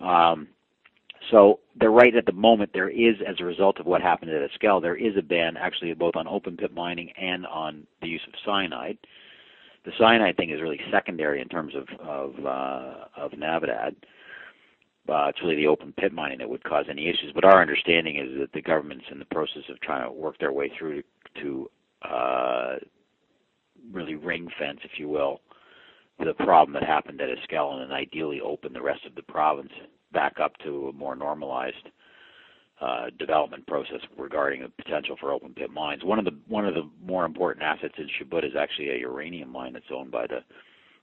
[0.00, 0.48] Um,
[1.30, 2.70] so they're right at the moment.
[2.72, 5.92] There is, as a result of what happened at Esquel, there is a ban actually
[5.94, 8.98] both on open pit mining and on the use of cyanide.
[9.84, 13.96] The cyanide thing is really secondary in terms of of, uh, of Navidad.
[15.08, 17.32] Uh, it's really the open pit mining that would cause any issues.
[17.34, 20.52] But our understanding is that the government's in the process of trying to work their
[20.52, 21.68] way through to,
[22.02, 22.76] to uh,
[23.90, 25.40] really ring fence, if you will,
[26.26, 29.70] the problem that happened at Esquel and ideally open the rest of the province
[30.12, 31.76] back up to a more normalized
[32.80, 36.04] uh, development process regarding the potential for open pit mines.
[36.04, 39.50] One of the one of the more important assets in Chubut is actually a uranium
[39.50, 40.40] mine that's owned by the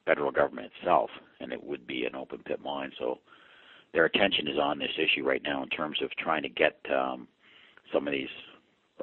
[0.05, 1.09] federal government itself,
[1.39, 2.91] and it would be an open pit mine.
[2.99, 3.19] So
[3.93, 7.27] their attention is on this issue right now in terms of trying to get um,
[7.93, 8.29] some of these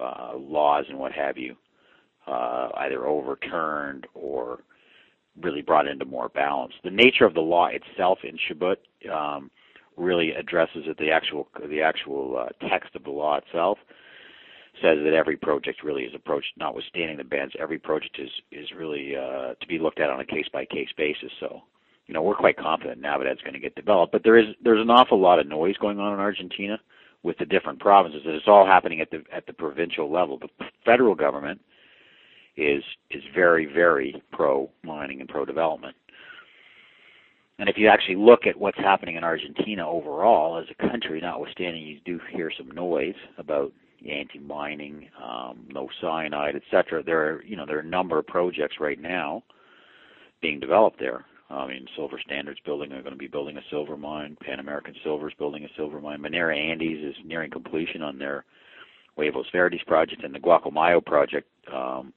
[0.00, 1.56] uh, laws and what have you
[2.26, 4.60] uh, either overturned or
[5.40, 6.72] really brought into more balance.
[6.84, 8.76] The nature of the law itself in Chubut
[9.10, 9.50] um,
[9.96, 10.98] really addresses it.
[10.98, 13.78] The actual the actual uh, text of the law itself
[14.80, 17.52] says that every project really is approached, notwithstanding the bans.
[17.58, 20.88] Every project is is really uh, to be looked at on a case by case
[20.96, 21.30] basis.
[21.40, 21.62] So,
[22.06, 24.12] you know, we're quite confident Navidad's going to get developed.
[24.12, 26.78] But there is there's an awful lot of noise going on in Argentina
[27.22, 28.22] with the different provinces.
[28.24, 30.38] It's all happening at the at the provincial level.
[30.38, 30.48] The
[30.84, 31.60] federal government
[32.56, 35.96] is is very very pro mining and pro development.
[37.58, 41.82] And if you actually look at what's happening in Argentina overall as a country, notwithstanding
[41.82, 43.72] you do hear some noise about
[44.10, 47.02] anti-mining, um, no cyanide, etc.
[47.04, 49.42] There are you know there are a number of projects right now
[50.40, 51.24] being developed there.
[51.50, 54.38] I mean, Silver Standard's building are going to be building a silver mine.
[54.40, 56.20] Pan American Silver is building a silver mine.
[56.20, 58.44] Minera Andes is nearing completion on their
[59.16, 62.14] Huevos Verdes project, and the Gualcamayo project um,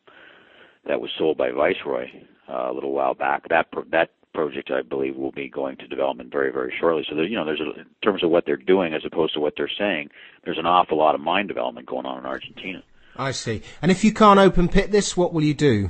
[0.88, 2.08] that was sold by Viceroy
[2.50, 3.48] uh, a little while back.
[3.50, 7.06] That pro- that project, I believe, will be going to development very very shortly.
[7.10, 9.40] So there, you know, there's a, in terms of what they're doing as opposed to
[9.40, 10.10] what they're saying,
[10.44, 12.84] there's an awful lot of mine development going on in Argentina.
[13.16, 13.62] I see.
[13.82, 15.90] And if you can't open pit this, what will you do?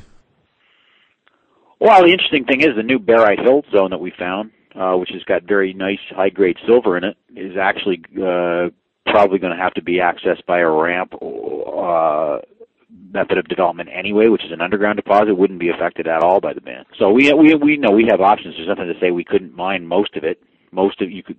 [1.80, 5.10] Well, the interesting thing is the new Barite Hill zone that we found, uh, which
[5.12, 8.70] has got very nice high grade silver in it, is actually uh,
[9.06, 12.40] probably going to have to be accessed by a ramp uh,
[12.90, 16.54] method of development anyway, which is an underground deposit, wouldn't be affected at all by
[16.54, 16.86] the ban.
[16.98, 18.56] So we we we know we have options.
[18.56, 20.42] There's nothing to say we couldn't mine most of it.
[20.72, 21.38] Most of you could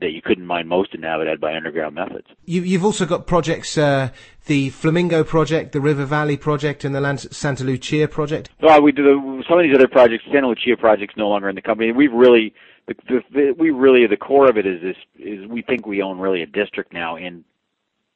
[0.00, 2.26] that you couldn't mine most of Navidad by underground methods.
[2.44, 4.10] You, you've also got projects, uh,
[4.46, 8.50] the Flamingo project, the River Valley project, and the Lan- Santa Lucia project.
[8.62, 10.24] Well, we do the, some of these other projects.
[10.32, 11.92] Santa Lucia project's no longer in the company.
[11.92, 12.54] We've really
[12.86, 16.02] the, the, the, we really the core of it is this is we think we
[16.02, 17.44] own really a district now in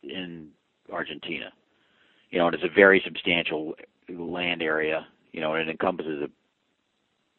[0.03, 0.49] in
[0.91, 1.53] Argentina
[2.33, 3.75] you know, and it's a very substantial
[4.09, 6.31] land area, you know, and it encompasses a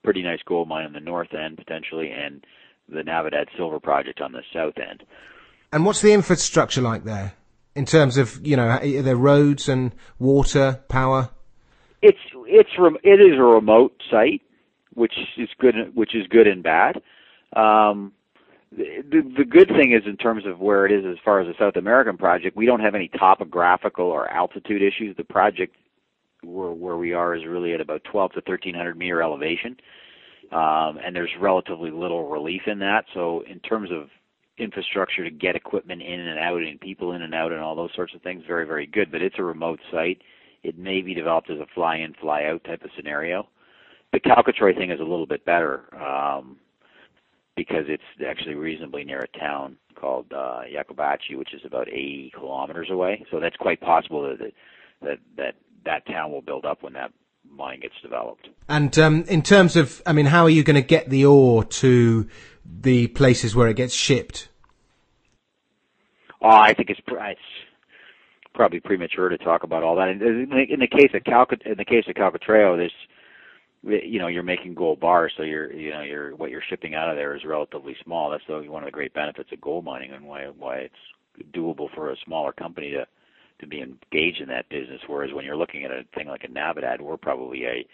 [0.04, 2.46] pretty nice gold mine on the north end potentially, and
[2.88, 5.04] the Navidad silver project on the south end.
[5.72, 7.34] And what's the infrastructure like there
[7.76, 11.30] in terms of you know are there roads and water, power?
[12.02, 12.70] It's it's
[13.04, 14.44] it is a remote site,
[14.94, 17.01] which is good which is good and bad.
[17.55, 18.13] Um,
[18.78, 21.54] the, the good thing is in terms of where it is as far as the
[21.59, 25.16] South American project, we don't have any topographical or altitude issues.
[25.16, 25.75] The project
[26.43, 29.78] where, where we are is really at about 12 to 1300 meter elevation,
[30.51, 33.05] um, and there's relatively little relief in that.
[33.13, 34.09] So in terms of
[34.58, 37.93] infrastructure to get equipment in and out and people in and out and all those
[37.95, 39.12] sorts of things, very very good.
[39.12, 40.21] But it's a remote site.
[40.63, 43.50] It may be developed as a fly-in fly-out type of scenario.
[44.13, 45.93] The Calcatreu thing is a little bit better.
[46.01, 46.58] Um,
[47.55, 50.62] because it's actually reasonably near a town called uh,
[51.36, 53.25] which is about 80 kilometers away.
[53.32, 54.51] So that's quite possible that
[55.01, 55.55] that that
[55.86, 57.12] that town will build up when that
[57.50, 58.47] mine gets developed.
[58.67, 61.63] And um, in terms of, I mean, how are you going to get the ore
[61.63, 62.28] to
[62.66, 64.50] the places where it gets shipped?
[66.42, 67.39] Oh, I think it's it's
[68.54, 70.09] probably premature to talk about all that.
[70.09, 72.92] In the, in the case of Calca, in the case of Calcatreu, there's
[73.84, 77.10] you know you're making gold bars, so you're you know you're what you're shipping out
[77.10, 78.32] of there is relatively small.
[78.32, 81.93] That's the, one of the great benefits of gold mining and why why it's doable
[81.93, 83.05] for a smaller company to
[83.60, 85.01] to be engaged in that business.
[85.08, 87.86] Whereas when you're looking at a thing like a Navidad, we're probably a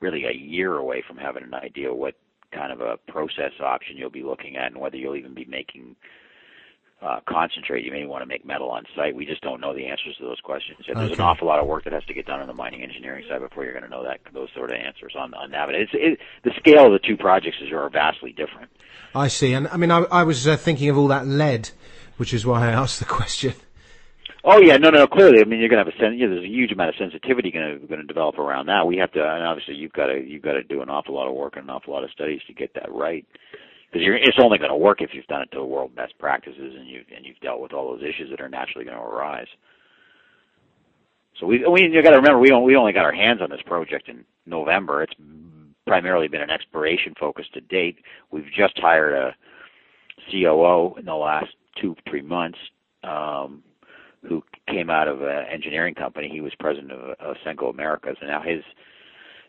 [0.00, 2.14] really a year away from having an idea what
[2.52, 5.96] kind of a process option you'll be looking at and whether you'll even be making
[7.02, 7.84] uh, concentrate.
[7.84, 9.14] You may want to make metal on site.
[9.14, 10.78] We just don't know the answers to those questions.
[10.86, 10.96] Yet.
[10.96, 11.22] There's okay.
[11.22, 13.40] an awful lot of work that has to get done on the mining engineering side
[13.40, 15.82] before you're going to know that those sort of answers on on Navidad.
[15.82, 18.70] It's, it, the scale of the two projects is are vastly different.
[19.14, 21.70] I see, and I mean, I, I was uh, thinking of all that lead
[22.16, 23.54] which is why I asked the question.
[24.44, 25.06] Oh yeah, no, no.
[25.06, 26.96] Clearly, I mean, you're going to have a sen- yeah, there's a huge amount of
[26.96, 28.86] sensitivity going to going to develop around that.
[28.86, 31.28] We have to, and obviously, you've got to you've got to do an awful lot
[31.28, 33.24] of work and an awful lot of studies to get that right.
[33.92, 36.74] Because it's only going to work if you've done it to the world best practices
[36.78, 39.46] and you've and you've dealt with all those issues that are naturally going to arise.
[41.38, 43.50] So we we you got to remember we only, we only got our hands on
[43.50, 45.02] this project in November.
[45.02, 45.14] It's
[45.86, 47.96] primarily been an exploration focus to date.
[48.30, 49.34] We've just hired a
[50.30, 51.48] COO in the last
[51.80, 52.58] two three months.
[53.04, 53.62] Um,
[54.28, 56.28] who came out of an engineering company.
[56.32, 58.62] He was president of, of Senco Americas, and now his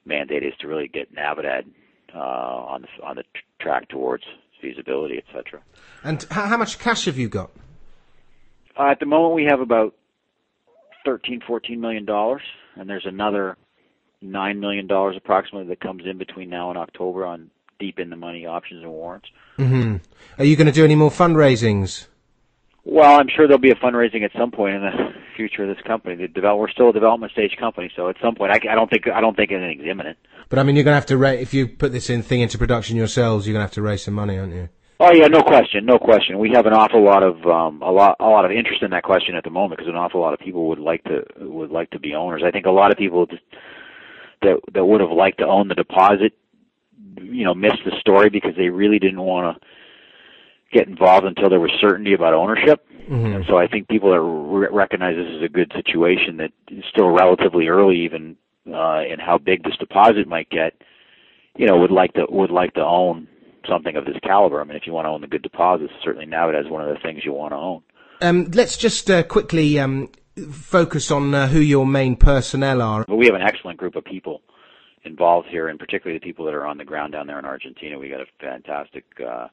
[0.06, 1.66] mandate is to really get Navidad
[2.14, 3.24] uh, on the on the
[3.60, 4.24] track towards
[4.62, 5.62] feasibility, etc.
[6.04, 7.52] And how, how much cash have you got?
[8.78, 9.94] Uh, at the moment, we have about
[11.06, 12.42] 13, 14 million dollars,
[12.76, 13.58] and there's another
[14.22, 17.50] nine million dollars approximately that comes in between now and October on
[17.80, 19.28] deep in the money options and warrants.
[19.58, 19.98] Mm-hmm.
[20.38, 22.08] Are you going to do any more fundraisings?
[22.86, 25.84] Well, I'm sure there'll be a fundraising at some point in the future of this
[25.86, 26.16] company.
[26.16, 28.90] The develop, we're still a development stage company, so at some point, I, I don't
[28.90, 30.18] think I don't think it's anything's imminent.
[30.50, 32.42] But I mean, you're going to have to ra- if you put this in thing
[32.42, 34.70] into production yourselves, you're going to have to raise some money, aren't you?
[35.00, 36.40] Oh yeah, no question, no question.
[36.40, 39.04] We have an awful lot of um, a lot a lot of interest in that
[39.04, 41.90] question at the moment because an awful lot of people would like to would like
[41.92, 42.44] to be owners.
[42.46, 43.42] I think a lot of people just,
[44.42, 46.34] that that would have liked to own the deposit,
[47.22, 49.68] you know, missed the story because they really didn't want to
[50.74, 52.86] get involved until there was certainty about ownership.
[53.10, 53.36] Mm-hmm.
[53.36, 56.84] And so I think people that re- recognize this is a good situation that is
[56.90, 58.36] still relatively early, even
[58.68, 60.74] uh, in how big this deposit might get,
[61.58, 63.28] you know, would like to would like to own
[63.70, 64.62] something of this caliber.
[64.62, 66.82] I mean, if you want to own the good deposits, certainly now it is one
[66.82, 67.82] of the things you want to own.
[68.22, 70.10] Um, let's just uh, quickly um,
[70.52, 73.06] focus on uh, who your main personnel are.
[73.06, 74.42] But we have an excellent group of people
[75.04, 78.00] involved here, and particularly the people that are on the ground down there in Argentina.
[78.00, 79.48] We got a fantastic uh,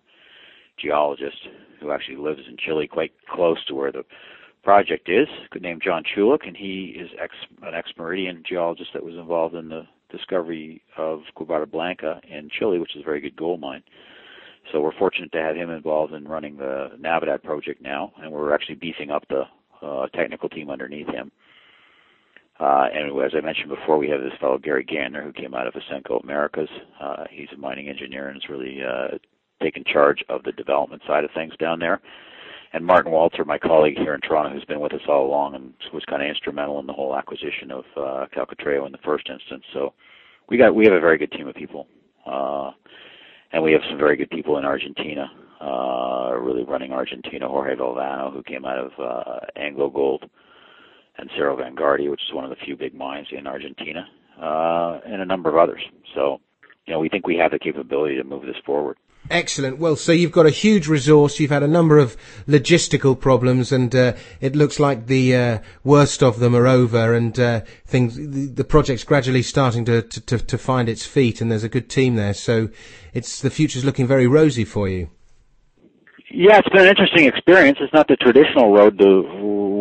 [0.81, 1.37] geologist
[1.81, 4.05] who actually lives in Chile, quite close to where the
[4.63, 5.29] project is,
[5.59, 9.85] named John Chulik, and he is ex, an ex-Meridian geologist that was involved in the
[10.11, 13.83] discovery of Quebrada Blanca in Chile, which is a very good gold mine.
[14.71, 18.55] So we're fortunate to have him involved in running the Navidad project now, and we're
[18.55, 19.45] actually beefing up the
[19.83, 21.33] uh, technical team underneath him.
[22.59, 25.67] Uh, and as I mentioned before, we have this fellow Gary Gander who came out
[25.67, 26.69] of Ausenco Americas.
[27.01, 29.17] Uh, he's a mining engineer and is really uh,
[29.61, 32.01] taken charge of the development side of things down there.
[32.73, 35.73] And Martin Walter, my colleague here in Toronto, who's been with us all along and
[35.93, 39.65] was kind of instrumental in the whole acquisition of uh, Calcatreu in the first instance.
[39.73, 39.93] So
[40.49, 41.89] we got we have a very good team of people,
[42.27, 42.71] uh,
[43.53, 45.31] and we have some very good people in Argentina.
[45.61, 50.25] Uh, really running Argentina, Jorge Galvano, who came out of uh, Anglo Gold,
[51.19, 54.07] and Cerro Vanguardia, which is one of the few big mines in Argentina,
[54.41, 55.83] uh, and a number of others.
[56.15, 56.41] So,
[56.87, 58.97] you know, we think we have the capability to move this forward.
[59.31, 59.79] Excellent.
[59.79, 61.39] Well, so you've got a huge resource.
[61.39, 62.17] You've had a number of
[62.49, 67.15] logistical problems, and uh, it looks like the uh, worst of them are over.
[67.15, 71.49] And uh, things, the, the, project's gradually starting to, to, to find its feet, and
[71.49, 72.35] there's a good team there.
[72.35, 72.71] So,
[73.15, 75.11] it's the future's looking very rosy for you.
[76.33, 77.79] Yeah, it's been an interesting experience.
[77.81, 79.23] It's not the traditional road to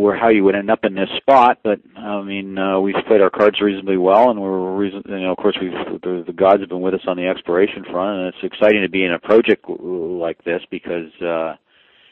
[0.02, 3.22] where how you would end up in this spot, but I mean, uh, we've played
[3.22, 5.72] our cards reasonably well, and we're reason, you know, of course, we've
[6.02, 8.90] the, the gods have been with us on the exploration front, and it's exciting to
[8.90, 11.56] be in a project like this because uh,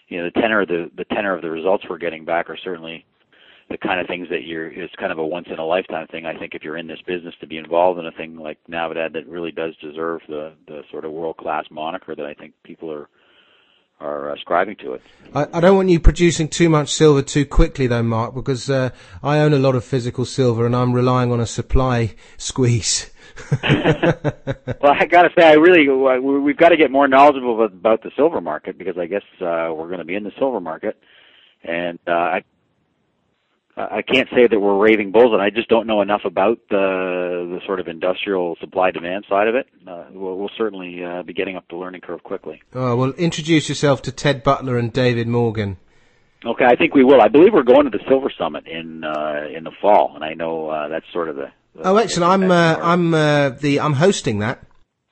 [0.07, 2.57] you know the tenor of the the tenor of the results we're getting back are
[2.63, 3.05] certainly
[3.69, 6.25] the kind of things that you're it's kind of a once in a lifetime thing
[6.25, 9.11] i think if you're in this business to be involved in a thing like navidad
[9.11, 12.89] that really does deserve the the sort of world class moniker that i think people
[12.91, 13.09] are
[13.99, 15.01] are ascribing to it.
[15.33, 18.91] I, I, don't want you producing too much silver too quickly, though, Marc, because uh,
[19.23, 23.09] I own a lot of physical silver and I'm relying on a supply squeeze.
[23.63, 28.11] well, I got to say, I really we've got to get more knowledgeable about the
[28.15, 30.97] silver market because I guess uh, we're going to be in the silver market,
[31.63, 32.43] and uh, I
[33.77, 37.59] I can't say that we're raving bulls, and I just don't know enough about the
[37.59, 39.67] the sort of industrial supply demand side of it.
[39.87, 42.61] Uh, we'll, we'll certainly uh, be getting up the learning curve quickly.
[42.73, 45.77] Oh well, introduce yourself to Ted Butler and David Morgan.
[46.43, 47.21] Okay, I think we will.
[47.21, 50.33] I believe we're going to the Silver Summit in uh, in the fall, and I
[50.33, 51.51] know uh, that's sort of the.
[51.75, 52.31] the oh, excellent!
[52.31, 54.63] I'm uh, I'm uh, the I'm hosting that.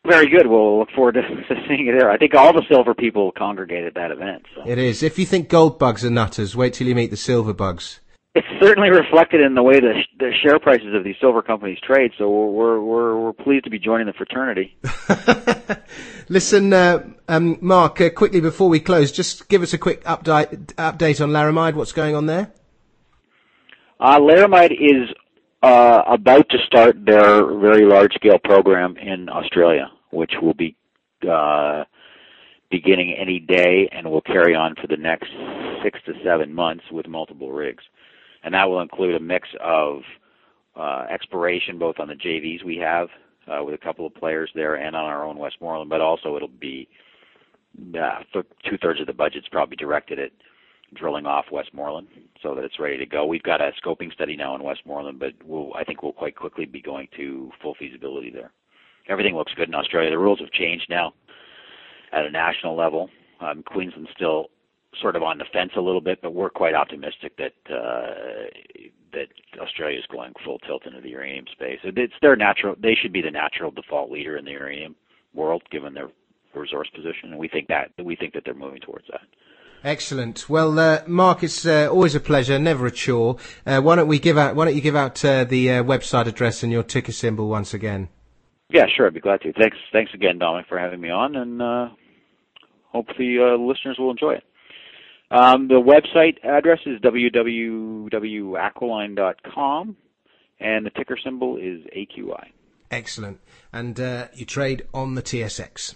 [0.07, 0.47] Very good.
[0.47, 2.09] We'll look forward to, to seeing you there.
[2.09, 4.45] I think all the silver people congregate at that event.
[4.55, 4.63] So.
[4.65, 5.03] It is.
[5.03, 7.99] If you think gold bugs are nutters, wait till you meet the silver bugs
[8.35, 12.11] it's certainly reflected in the way the, the share prices of these silver companies trade.
[12.17, 14.77] So we're we're we're pleased to be joining the fraternity.
[16.29, 20.65] Listen, uh, um, Marc, uh, quickly before we close, just give us a quick update
[20.75, 21.75] update on Laramide.
[21.75, 22.51] What's going on there?
[24.01, 25.09] Uh, Laramide is
[25.63, 30.75] uh, about to start their very large scale program in Australia, which will be
[31.27, 31.85] uh,
[32.69, 35.29] beginning any day and will carry on for the next
[35.81, 37.83] six to seven months with multiple rigs,
[38.45, 40.01] and that will include a mix of
[40.75, 43.07] uh, exploration both on the JVs we have
[43.47, 46.47] uh, with a couple of players there and on our own Westmoreland, but also it'll
[46.47, 46.87] be
[47.99, 48.19] uh,
[48.69, 50.31] two thirds of the budget's probably directed at
[50.93, 52.07] drilling off Westmoreland
[52.41, 53.25] so that it's ready to go.
[53.25, 56.65] We've got a scoping study now in Westmoreland, but we'll, I think we'll quite quickly
[56.65, 58.51] be going to full feasibility there.
[59.09, 60.11] Everything looks good in Australia.
[60.11, 61.13] The rules have changed now
[62.13, 63.09] at a national level.
[63.41, 64.47] Um, Queensland's still
[65.01, 68.49] sort of on the fence a little bit, but we're quite optimistic that uh,
[69.13, 69.27] that
[69.59, 71.79] Australia is going full tilt into the uranium space.
[71.83, 74.95] It's their natural; they should be the natural default leader in the uranium
[75.33, 76.09] world, given their
[76.53, 79.21] resource position, and we think that we think that they're moving towards that.
[79.83, 80.49] Excellent.
[80.49, 83.37] Well, uh, Marc, it's uh, always a pleasure, never a chore.
[83.65, 84.55] Uh, why don't we give out?
[84.55, 87.73] Why don't you give out uh, the uh, website address and your ticker symbol once
[87.73, 88.09] again?
[88.69, 89.05] Yeah, sure.
[89.05, 89.53] I'd be glad to.
[89.53, 91.89] Thanks, thanks again, Dominic, for having me on, and uh,
[92.91, 94.43] hopefully listeners will enjoy it.
[95.31, 99.97] Um, the website address is www.aquiline.com,
[100.59, 102.51] and the ticker symbol is AQI.
[102.91, 103.39] Excellent.
[103.73, 103.97] And
[104.33, 105.95] you trade on the TSX.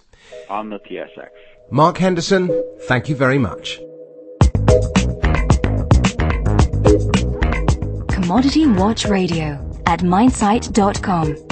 [0.50, 1.30] On the TSX.
[1.72, 2.50] Marc Henderson,
[2.82, 3.80] thank you very much.
[8.10, 11.49] Commodity Watch Radio at minesite.com.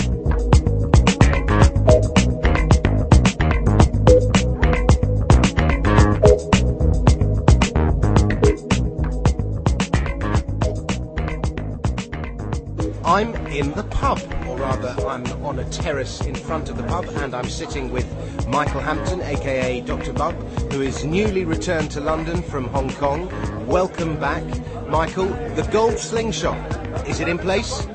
[13.17, 17.05] I'm in the pub, or rather, I'm on a terrace in front of the pub,
[17.15, 18.05] and I'm sitting with
[18.47, 20.13] Michael Hampton, aka Dr.
[20.13, 20.35] Bub,
[20.71, 23.27] who is newly returned to London from Hong Kong.
[23.65, 24.43] Welcome back,
[24.87, 25.25] Michael.
[25.55, 27.87] The gold slingshot, is it in place?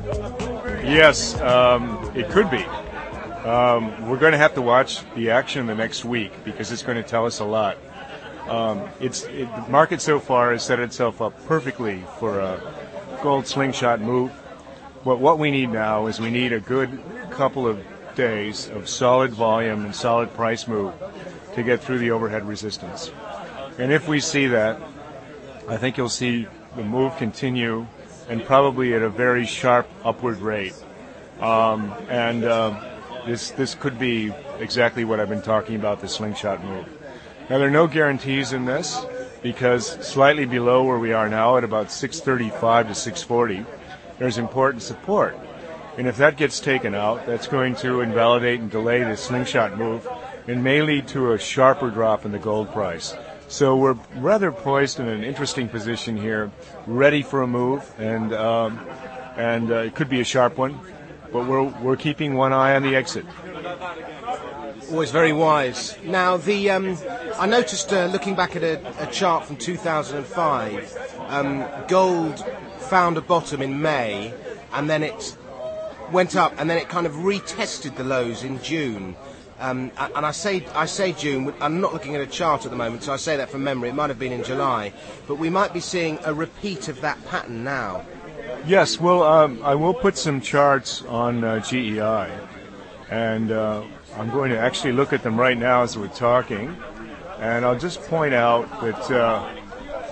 [0.82, 2.65] Yes, um, it could be.
[3.49, 7.01] Um, we're going to have to watch the action the next week because it's going
[7.01, 7.78] to tell us a lot.
[8.49, 12.61] Um, it's it, the market so far has set itself up perfectly for a
[13.23, 14.32] gold slingshot move.
[15.04, 17.82] But what we need now is we need a good couple of
[18.14, 20.94] days of solid volume and solid price move
[21.54, 23.10] to get through the overhead resistance.
[23.78, 24.80] And if we see that,
[25.68, 26.46] I think you'll see
[26.76, 27.86] the move continue
[28.28, 30.74] and probably at a very sharp upward rate.
[31.40, 32.80] Um, and uh,
[33.26, 36.86] this this could be exactly what I've been talking about the slingshot move.
[37.50, 39.04] Now there are no guarantees in this
[39.42, 43.66] because slightly below where we are now at about 635 to 640
[44.23, 45.36] there's important support.
[45.99, 50.07] And if that gets taken out, that's going to invalidate and delay the slingshot move
[50.47, 53.16] and may lead to a sharper drop in the gold price.
[53.49, 56.53] So we're rather poised in an interesting position here,
[56.86, 58.78] ready for a move, and um,
[59.36, 60.78] and uh, it could be a sharp one,
[61.32, 63.27] but we're we're keeping one eye on the exit.
[64.90, 65.99] Always very wise.
[66.05, 66.97] Now the um,
[67.39, 72.43] I noticed uh, looking back at a, a, chart from 2005, um, gold
[72.93, 74.35] found a bottom in May,
[74.74, 75.35] and then it
[76.12, 79.16] went up, and then it kind of retested the lows in June.
[79.60, 81.55] Um, and I say I say June.
[81.59, 83.89] I'm not looking at a chart at the moment, so I say that from memory.
[83.89, 84.93] It might have been in July,
[85.27, 88.05] but we might be seeing a repeat of that pattern now.
[88.66, 92.31] Yes, well, um, I will put some charts on uh, GEI,
[93.09, 93.85] and uh,
[94.19, 96.77] I'm going to actually look at them right now as we're talking,
[97.39, 99.10] and I'll just point out that.
[99.10, 99.61] Uh,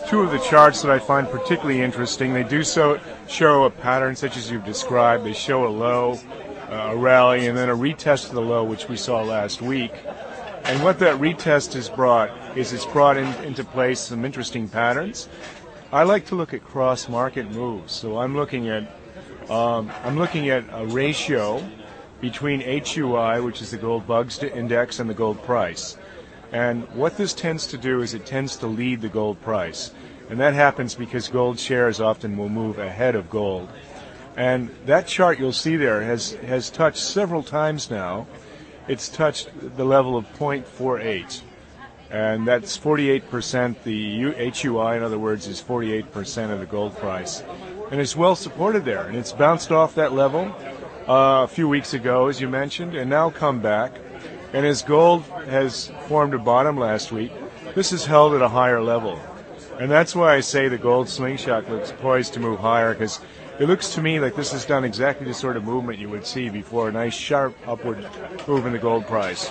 [0.09, 2.33] two of the charts that I find particularly interesting.
[2.33, 5.25] They do so show a pattern such as you've described.
[5.25, 6.19] They show a low,
[6.69, 9.93] uh, a rally, and then a retest of the low, which we saw last week.
[10.65, 15.29] And what that retest has brought is it's brought in, into place some interesting patterns.
[15.93, 18.85] I like to look at cross-market moves, so I'm looking at
[19.51, 21.69] um, I'm looking at a ratio
[22.21, 25.97] between HUI, which is the gold bugs to index, and the gold price.
[26.53, 29.93] And what this tends to do is it tends to lead the gold price.
[30.29, 33.69] And that happens because gold shares often will move ahead of gold.
[34.37, 38.27] And that chart you'll see there has, has touched several times now.
[38.89, 41.43] It's touched the level of 0.48.
[42.11, 43.83] And that's 48%.
[43.85, 47.43] The HUI, in other words, is 48% of the gold price.
[47.91, 49.07] And it's well supported there.
[49.07, 50.55] And it's bounced off that level
[51.09, 53.93] uh, a few weeks ago, as you mentioned, and now come back.
[54.53, 57.33] And as gold has formed a bottom last week,
[57.75, 59.19] this is held at a higher level.
[59.79, 63.21] And that's why I say the gold slingshot looks poised to move higher because
[63.59, 66.27] it looks to me like this has done exactly the sort of movement you would
[66.27, 68.07] see before a nice sharp upward
[68.49, 69.51] move in the gold price.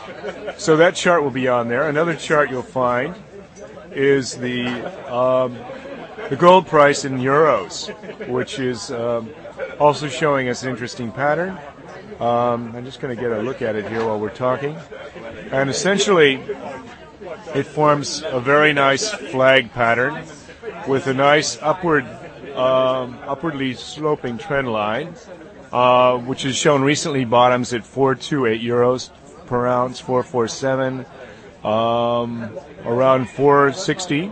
[0.58, 1.88] So that chart will be on there.
[1.88, 3.16] Another chart you'll find
[3.92, 4.68] is the
[5.12, 5.58] um,
[6.30, 7.90] the gold price in euros,
[8.28, 9.30] which is um,
[9.80, 11.58] also showing us an interesting pattern.
[12.20, 14.76] Um, I'm just going to get a look at it here while we're talking.
[15.52, 16.42] And essentially,
[17.56, 20.26] it forms a very nice flag pattern
[20.88, 22.06] with a nice upward,
[22.56, 25.16] um, upwardly sloping trend line,
[25.72, 29.12] uh, which has shown recently bottoms at 428 euros
[29.46, 31.06] per ounce, 447,
[31.64, 34.32] um, around 460,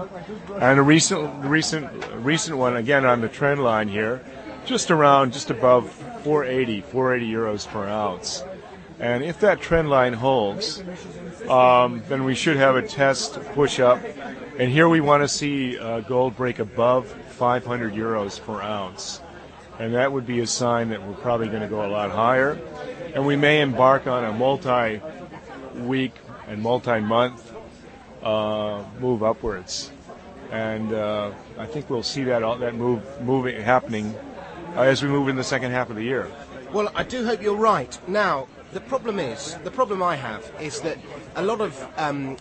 [0.59, 4.23] and a recent, recent, recent one again on the trend line here,
[4.67, 5.89] just around, just above
[6.23, 8.43] 480, 480 euros per ounce.
[8.99, 10.83] And if that trend line holds,
[11.49, 13.99] um, then we should have a test push up.
[14.59, 19.21] And here we want to see uh, gold break above 500 euros per ounce.
[19.79, 22.59] And that would be a sign that we're probably going to go a lot higher.
[23.13, 25.01] And we may embark on a multi
[25.75, 26.13] week
[26.47, 27.53] and multi month
[28.21, 29.91] uh, move upwards.
[30.51, 34.15] And uh, I think we'll see that, that move moving, happening
[34.77, 36.29] uh, as we move in the second half of the year.
[36.71, 37.97] Well, I do hope you're right.
[38.07, 40.97] Now, the problem is, the problem I have is that
[41.35, 42.37] a lot of um,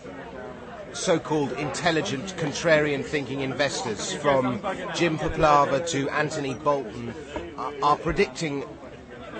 [0.93, 4.61] so-called intelligent, contrarian thinking investors, from
[4.93, 7.13] Jim Puplava to Anthony Bolton,
[7.57, 8.65] are, are predicting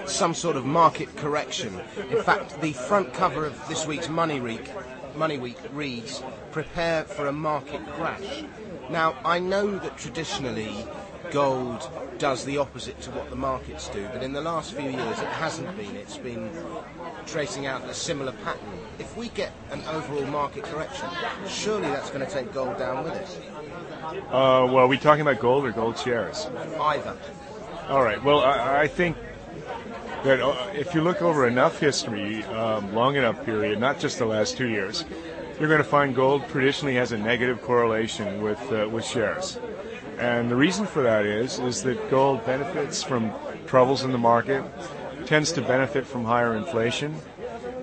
[0.06, 1.80] some sort of market correction.
[2.10, 4.72] In fact, the front cover of this week's Money Week,
[5.16, 8.44] Money Week reads, "Prepare for a market crash."
[8.90, 10.86] Now, I know that traditionally
[11.32, 15.20] gold does the opposite to what the markets do, but in the last few years
[15.20, 15.96] it hasn't been.
[15.96, 16.50] It's been
[17.26, 18.80] tracing out a similar pattern.
[19.00, 21.10] If we get an overall market correction,
[21.48, 23.52] surely that's going to take gold down with it.
[24.32, 26.48] Uh, well, are we talking about gold or gold shares?
[26.80, 27.18] Either.
[27.90, 28.22] All right.
[28.24, 29.18] Well, I, I think
[30.24, 34.26] that uh, if you look over enough history, um, long enough period, not just the
[34.26, 35.06] last two years,
[35.60, 39.60] you're going to find gold traditionally has a negative correlation with uh, with shares.
[40.18, 43.32] And the reason for that is is that gold benefits from
[43.68, 44.64] troubles in the market,
[45.26, 47.16] tends to benefit from higher inflation.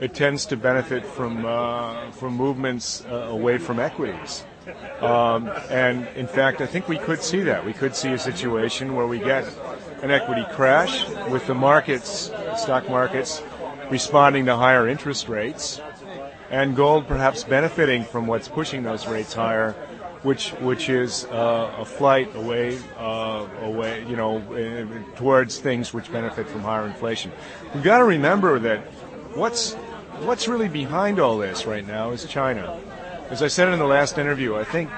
[0.00, 4.44] It tends to benefit from uh, from movements uh, away from equities.
[5.00, 7.64] Um, and in fact, I think we could see that.
[7.64, 9.44] We could see a situation where we get
[10.02, 13.42] an equity crash with the markets, stock markets,
[13.90, 15.80] responding to higher interest rates,
[16.50, 19.74] and gold perhaps benefiting from what's pushing those rates higher
[20.24, 24.42] which which is uh, a flight away uh, away you know
[25.16, 27.30] towards things which benefit from higher inflation.
[27.74, 28.80] We've got to remember that
[29.34, 29.74] what's
[30.24, 32.80] what's really behind all this right now is China.
[33.30, 34.90] As I said in the last interview, I think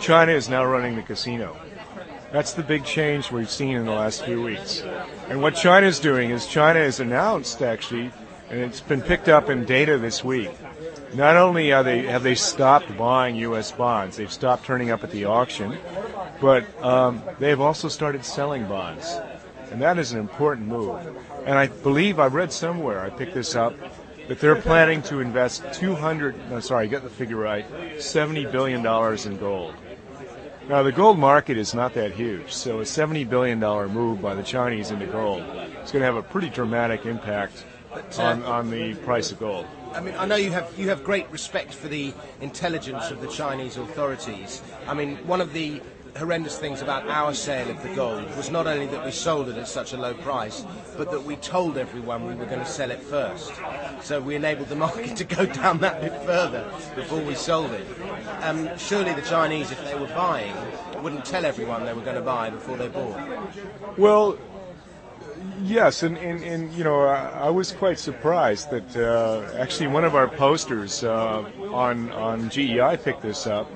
[0.00, 1.56] China is now running the casino.
[2.32, 4.82] That's the big change we've seen in the last few weeks.
[5.28, 8.12] And what China is doing is China has announced actually,
[8.50, 10.50] and it's been picked up in data this week,
[11.14, 13.72] not only are they have they stopped buying U.S.
[13.72, 15.78] bonds, they've stopped turning up at the auction,
[16.40, 19.16] but um, they have also started selling bonds,
[19.70, 21.00] and that is an important move.
[21.44, 23.74] And I believe I read somewhere, I picked this up,
[24.28, 26.50] that they're planning to invest 200.
[26.50, 27.66] No, sorry, get the figure right,
[28.00, 29.74] 70 billion dollars in gold.
[30.68, 34.34] Now the gold market is not that huge, so a 70 billion dollar move by
[34.34, 38.70] the Chinese into gold is going to have a pretty dramatic impact uh, on, on
[38.70, 39.66] the price of gold.
[39.94, 43.28] I mean, I know you have you have great respect for the intelligence of the
[43.28, 44.62] Chinese authorities.
[44.86, 45.80] I mean, one of the
[46.16, 49.56] horrendous things about our sale of the gold was not only that we sold it
[49.56, 50.64] at such a low price,
[50.96, 53.52] but that we told everyone we were going to sell it first.
[54.02, 57.86] So we enabled the market to go down that bit further before we sold it.
[58.42, 60.54] Um, surely the Chinese, if they were buying,
[61.02, 63.18] wouldn't tell everyone they were going to buy before they bought.
[63.96, 64.38] Well,
[65.62, 70.04] Yes, and, and, and you know, I, I, was quite surprised that uh, actually one
[70.04, 73.70] of our posters uh, on on GEI picked this up,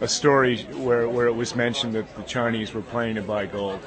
[0.00, 3.80] a story where, where it was mentioned that the Chinese were planning to buy gold.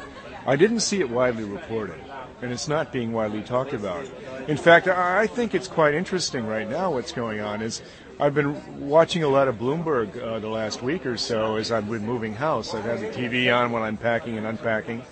[0.45, 1.99] I didn't see it widely reported,
[2.41, 4.05] and it's not being widely talked about.
[4.47, 7.81] In fact, I think it's quite interesting right now what's going on is
[8.19, 11.89] I've been watching a lot of Bloomberg uh, the last week or so as I've
[11.89, 12.73] been moving house.
[12.73, 15.03] I've had the TV on when I'm packing and unpacking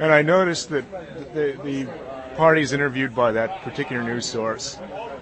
[0.00, 0.90] and I noticed that
[1.34, 1.86] the, the
[2.36, 4.78] parties interviewed by that particular news source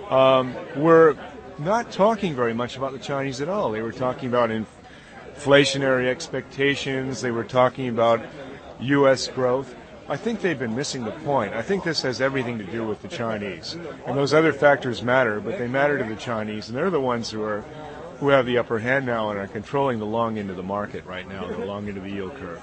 [0.09, 1.17] um, were
[1.59, 3.73] not talking very much about the Chinese at all.
[3.73, 7.21] They were talking about inflationary expectations.
[7.21, 8.25] They were talking about
[8.81, 9.27] U.S.
[9.27, 9.75] growth.
[10.09, 11.55] I think they've been missing the point.
[11.55, 13.77] I think this has everything to do with the Chinese,
[14.07, 17.31] and those other factors matter, but they matter to the Chinese, and they're the ones
[17.31, 17.63] who are
[18.21, 21.05] who have the upper hand now and are controlling the long end of the market
[21.05, 22.61] right now, the long end of the yield curve.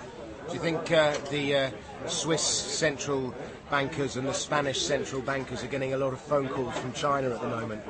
[0.47, 1.69] Do you think uh, the uh,
[2.07, 3.33] Swiss central
[3.71, 7.31] bankers and the Spanish central bankers are getting a lot of phone calls from China
[7.31, 7.81] at the moment?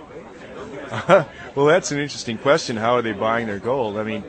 [1.56, 2.78] well, that's an interesting question.
[2.78, 3.98] How are they buying their gold?
[3.98, 4.24] I mean,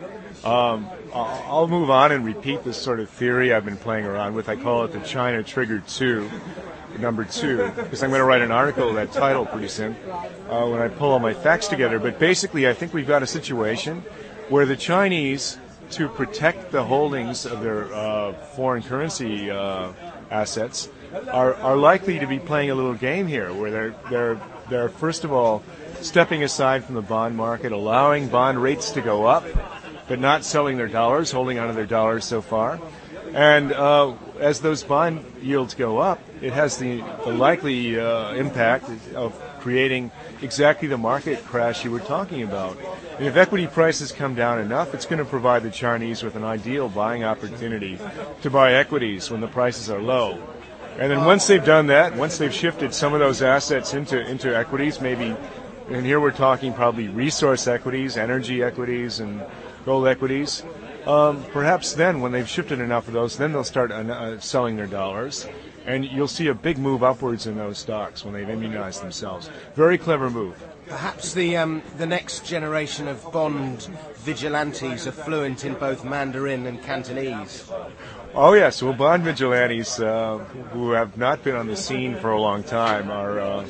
[0.44, 4.48] um, I'll move on and repeat this sort of theory I've been playing around with.
[4.48, 6.28] I call it the China Trigger 2,
[6.98, 9.94] number two, because I'm going to write an article that title pretty soon
[10.51, 12.01] uh, when I pull all my facts together.
[12.01, 14.03] But basically, I think we've got a situation
[14.48, 15.59] where the Chinese
[15.91, 19.93] to protect the holdings of their uh, foreign currency uh,
[20.31, 20.89] assets
[21.29, 25.25] are, are likely to be playing a little game here, where they're they're they're first
[25.25, 25.63] of all
[26.01, 29.45] stepping aside from the bond market, allowing bond rates to go up,
[30.09, 32.81] but not selling their dollars, holding onto their dollars so far.
[33.33, 38.89] And uh, as those bond yields go up, it has the, the likely uh, impact
[39.15, 40.11] of creating
[40.43, 42.77] exactly the market crash you were talking about.
[43.19, 46.45] And if equity prices come down enough, it's going to provide the Chinese with an
[46.45, 47.99] ideal buying opportunity
[48.43, 50.43] to buy equities when the prices are low.
[50.99, 54.57] And then once they've done that, once they've shifted some of those assets into, into
[54.57, 55.37] equities, maybe,
[55.91, 59.45] and here we're talking probably resource equities, energy equities, and
[59.85, 60.63] gold equities,
[61.07, 64.87] um, perhaps then, when they've shifted enough of those, then they'll start uh, selling their
[64.87, 65.47] dollars,
[65.87, 69.51] and you'll see a big move upwards in those stocks when they've immunized themselves.
[69.74, 70.62] Very clever move.
[70.89, 73.89] Perhaps the um, the next generation of bond
[74.19, 77.70] vigilantes are fluent in both Mandarin and Cantonese.
[78.35, 80.39] Oh yes, well, bond vigilantes uh,
[80.73, 83.66] who have not been on the scene for a long time are uh,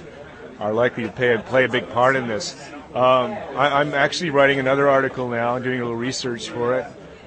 [0.59, 2.55] are likely to pay, play a big part in this.
[2.95, 6.87] Um, I, am actually writing another article now, and doing a little research for it,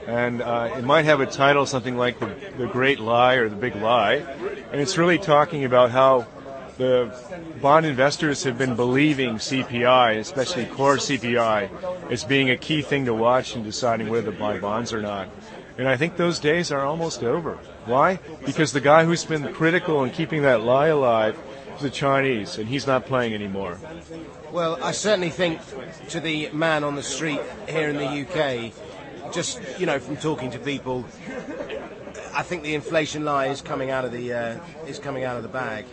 [0.10, 3.56] and uh, it might have a title something like the, the Great Lie or the
[3.56, 4.16] Big Lie,
[4.72, 6.26] and it's really talking about how
[6.78, 7.14] the
[7.62, 13.14] bond investors have been believing CPI, especially core CPI, as being a key thing to
[13.14, 15.30] watch in deciding whether to buy bonds or not.
[15.78, 17.60] And I think those days are almost over.
[17.86, 18.20] Why?
[18.46, 21.38] Because the guy who's been critical in keeping that lie alive
[21.76, 23.78] is the Chinese, and he's not playing anymore.
[24.52, 25.60] Well, I certainly think
[26.10, 28.74] to the man on the street here in the UK,
[29.32, 31.06] just you know from talking to people,
[32.34, 35.44] I think the inflation lie is coming out of the uh, is coming out of
[35.44, 35.86] the bag.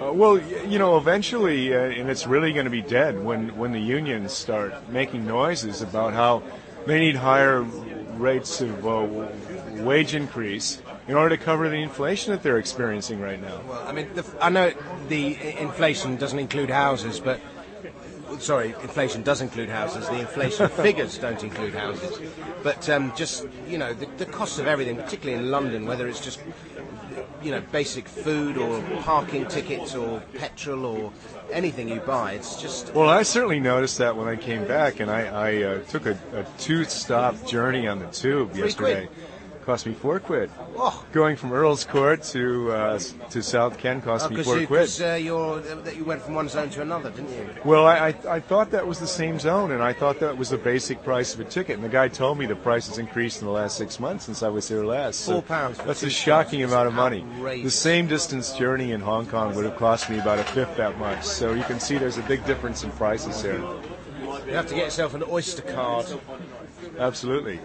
[0.00, 3.72] Uh, well, you know, eventually, uh, and it's really going to be dead when when
[3.72, 6.42] the unions start making noises about how
[6.86, 9.28] they need higher rates of uh,
[9.82, 13.60] wage increase in order to cover the inflation that they're experiencing right now.
[13.68, 14.72] Well, I mean, the, I know
[15.08, 17.40] the inflation doesn't include houses, but
[18.38, 20.08] sorry, inflation does include houses.
[20.08, 22.18] The inflation figures don't include houses.
[22.62, 26.20] But um, just, you know, the, the cost of everything, particularly in London, whether it's
[26.20, 26.40] just,
[27.42, 31.12] you know, basic food or parking tickets or petrol or
[31.50, 32.94] anything you buy, it's just.
[32.94, 36.18] Well, I certainly noticed that when I came back and I, I uh, took a,
[36.34, 39.06] a two stop journey on the tube yesterday.
[39.06, 39.31] Quid
[39.64, 40.50] cost me four quid.
[40.76, 41.04] Oh.
[41.12, 42.98] Going from Earl's Court to uh,
[43.30, 44.80] to South Ken cost oh, me four you, quid.
[44.80, 45.14] Because uh,
[45.96, 47.48] you went from one zone to another, didn't you?
[47.64, 50.50] Well, I, I, I thought that was the same zone, and I thought that was
[50.50, 51.76] the basic price of a ticket.
[51.76, 54.42] And the guy told me the price has increased in the last six months since
[54.42, 55.20] I was here last.
[55.20, 55.78] So four pounds.
[55.78, 57.24] That's a shocking amount of money.
[57.36, 57.64] Outrageous.
[57.64, 60.98] The same distance journey in Hong Kong would have cost me about a fifth that
[60.98, 61.24] much.
[61.24, 63.62] So you can see there's a big difference in prices here.
[64.46, 66.06] You have to get yourself an Oyster card.
[66.98, 67.60] Absolutely.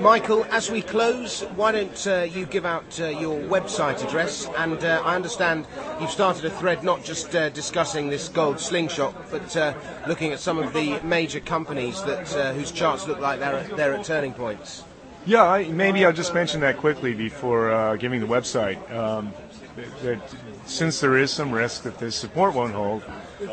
[0.00, 4.48] Michael, as we close, why don't uh, you give out uh, your website address?
[4.56, 5.66] And uh, I understand
[6.00, 9.74] you've started a thread not just uh, discussing this gold slingshot, but uh,
[10.06, 13.76] looking at some of the major companies that uh, whose charts look like they're at,
[13.76, 14.84] they're at turning points.
[15.26, 18.78] Yeah, I, maybe I'll just mention that quickly before giving the website.
[18.90, 19.32] Um,
[20.02, 20.20] that
[20.66, 23.02] since there is some risk that this support won't hold,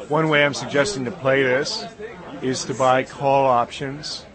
[0.08, 1.86] one way I'm suggesting to play this
[2.42, 4.26] is to buy call options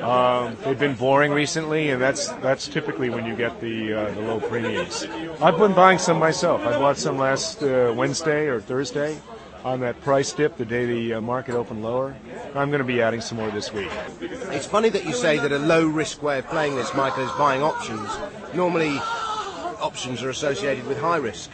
[0.00, 4.20] um, they've been boring recently, and that's that's typically when you get the uh, the
[4.20, 5.04] low premiums.
[5.40, 6.62] I've been buying some myself.
[6.62, 9.18] I bought some last uh, Wednesday or Thursday
[9.64, 12.16] on that price dip the day the uh, market opened lower.
[12.54, 13.90] I'm going to be adding some more this week.
[14.20, 17.32] It's funny that you say that a low risk way of playing this, Michael, is
[17.32, 18.08] buying options.
[18.54, 18.98] Normally,
[19.80, 21.50] options are associated with high risk.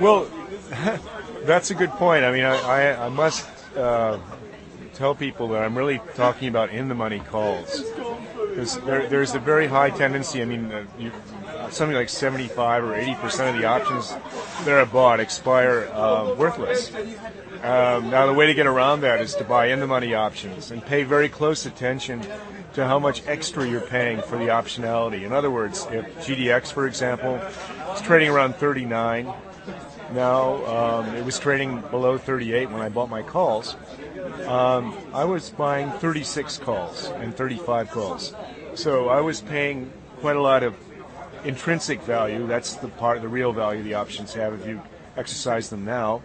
[0.00, 0.30] Well,
[1.44, 2.24] that's a good point.
[2.24, 3.46] I mean, I, I, I must
[3.76, 4.18] uh,
[5.00, 7.82] tell people that I'm really talking about in the money calls
[8.50, 10.42] because there, there's a very high tendency.
[10.42, 11.10] I mean, uh, you,
[11.70, 14.10] something like 75 or 80 percent of the options
[14.66, 16.92] that are bought expire uh, worthless.
[17.62, 20.70] Um, now, the way to get around that is to buy in the money options
[20.70, 22.20] and pay very close attention
[22.74, 25.22] to how much extra you're paying for the optionality.
[25.22, 27.36] In other words, if GDX, for example,
[27.94, 29.32] is trading around 39,
[30.12, 33.76] now um, it was trading below 38 when I bought my calls.
[34.46, 38.34] Um, I was buying 36 calls and 35 calls.
[38.74, 40.74] So I was paying quite a lot of
[41.44, 42.46] intrinsic value.
[42.46, 44.82] That's the part, the real value the options have if you
[45.16, 46.22] exercise them now,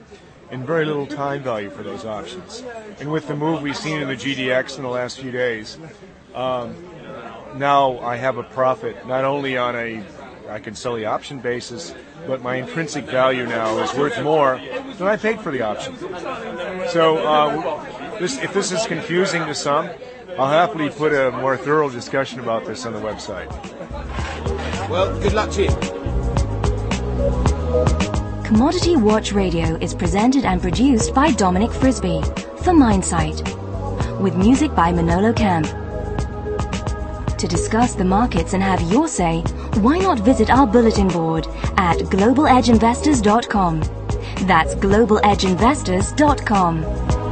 [0.52, 2.64] and very little time value for those options.
[3.00, 5.78] And with the move we've seen in the GDX in the last few days,
[6.34, 6.76] um,
[7.56, 10.04] now I have a profit not only on a
[10.50, 11.96] I can sell the option basis,
[12.28, 14.60] but my intrinsic value now is worth more
[14.98, 15.98] than I paid for the option.
[16.90, 19.90] So, uh, this, if this is confusing to some,
[20.38, 23.50] I'll happily put a more thorough discussion about this on the website.
[24.90, 25.70] Well, good luck to you.
[28.46, 32.22] Commodity Watch Radio is presented and produced by Dominic Frisby
[32.64, 33.42] for Minesite,
[34.20, 35.85] with music by Manolo Camp.
[37.46, 39.42] To discuss the markets and have your say,
[39.82, 41.46] why not visit our bulletin board
[41.78, 43.82] at globaledgeinvestors.com.
[44.48, 47.25] That's globaledgeinvestors.com.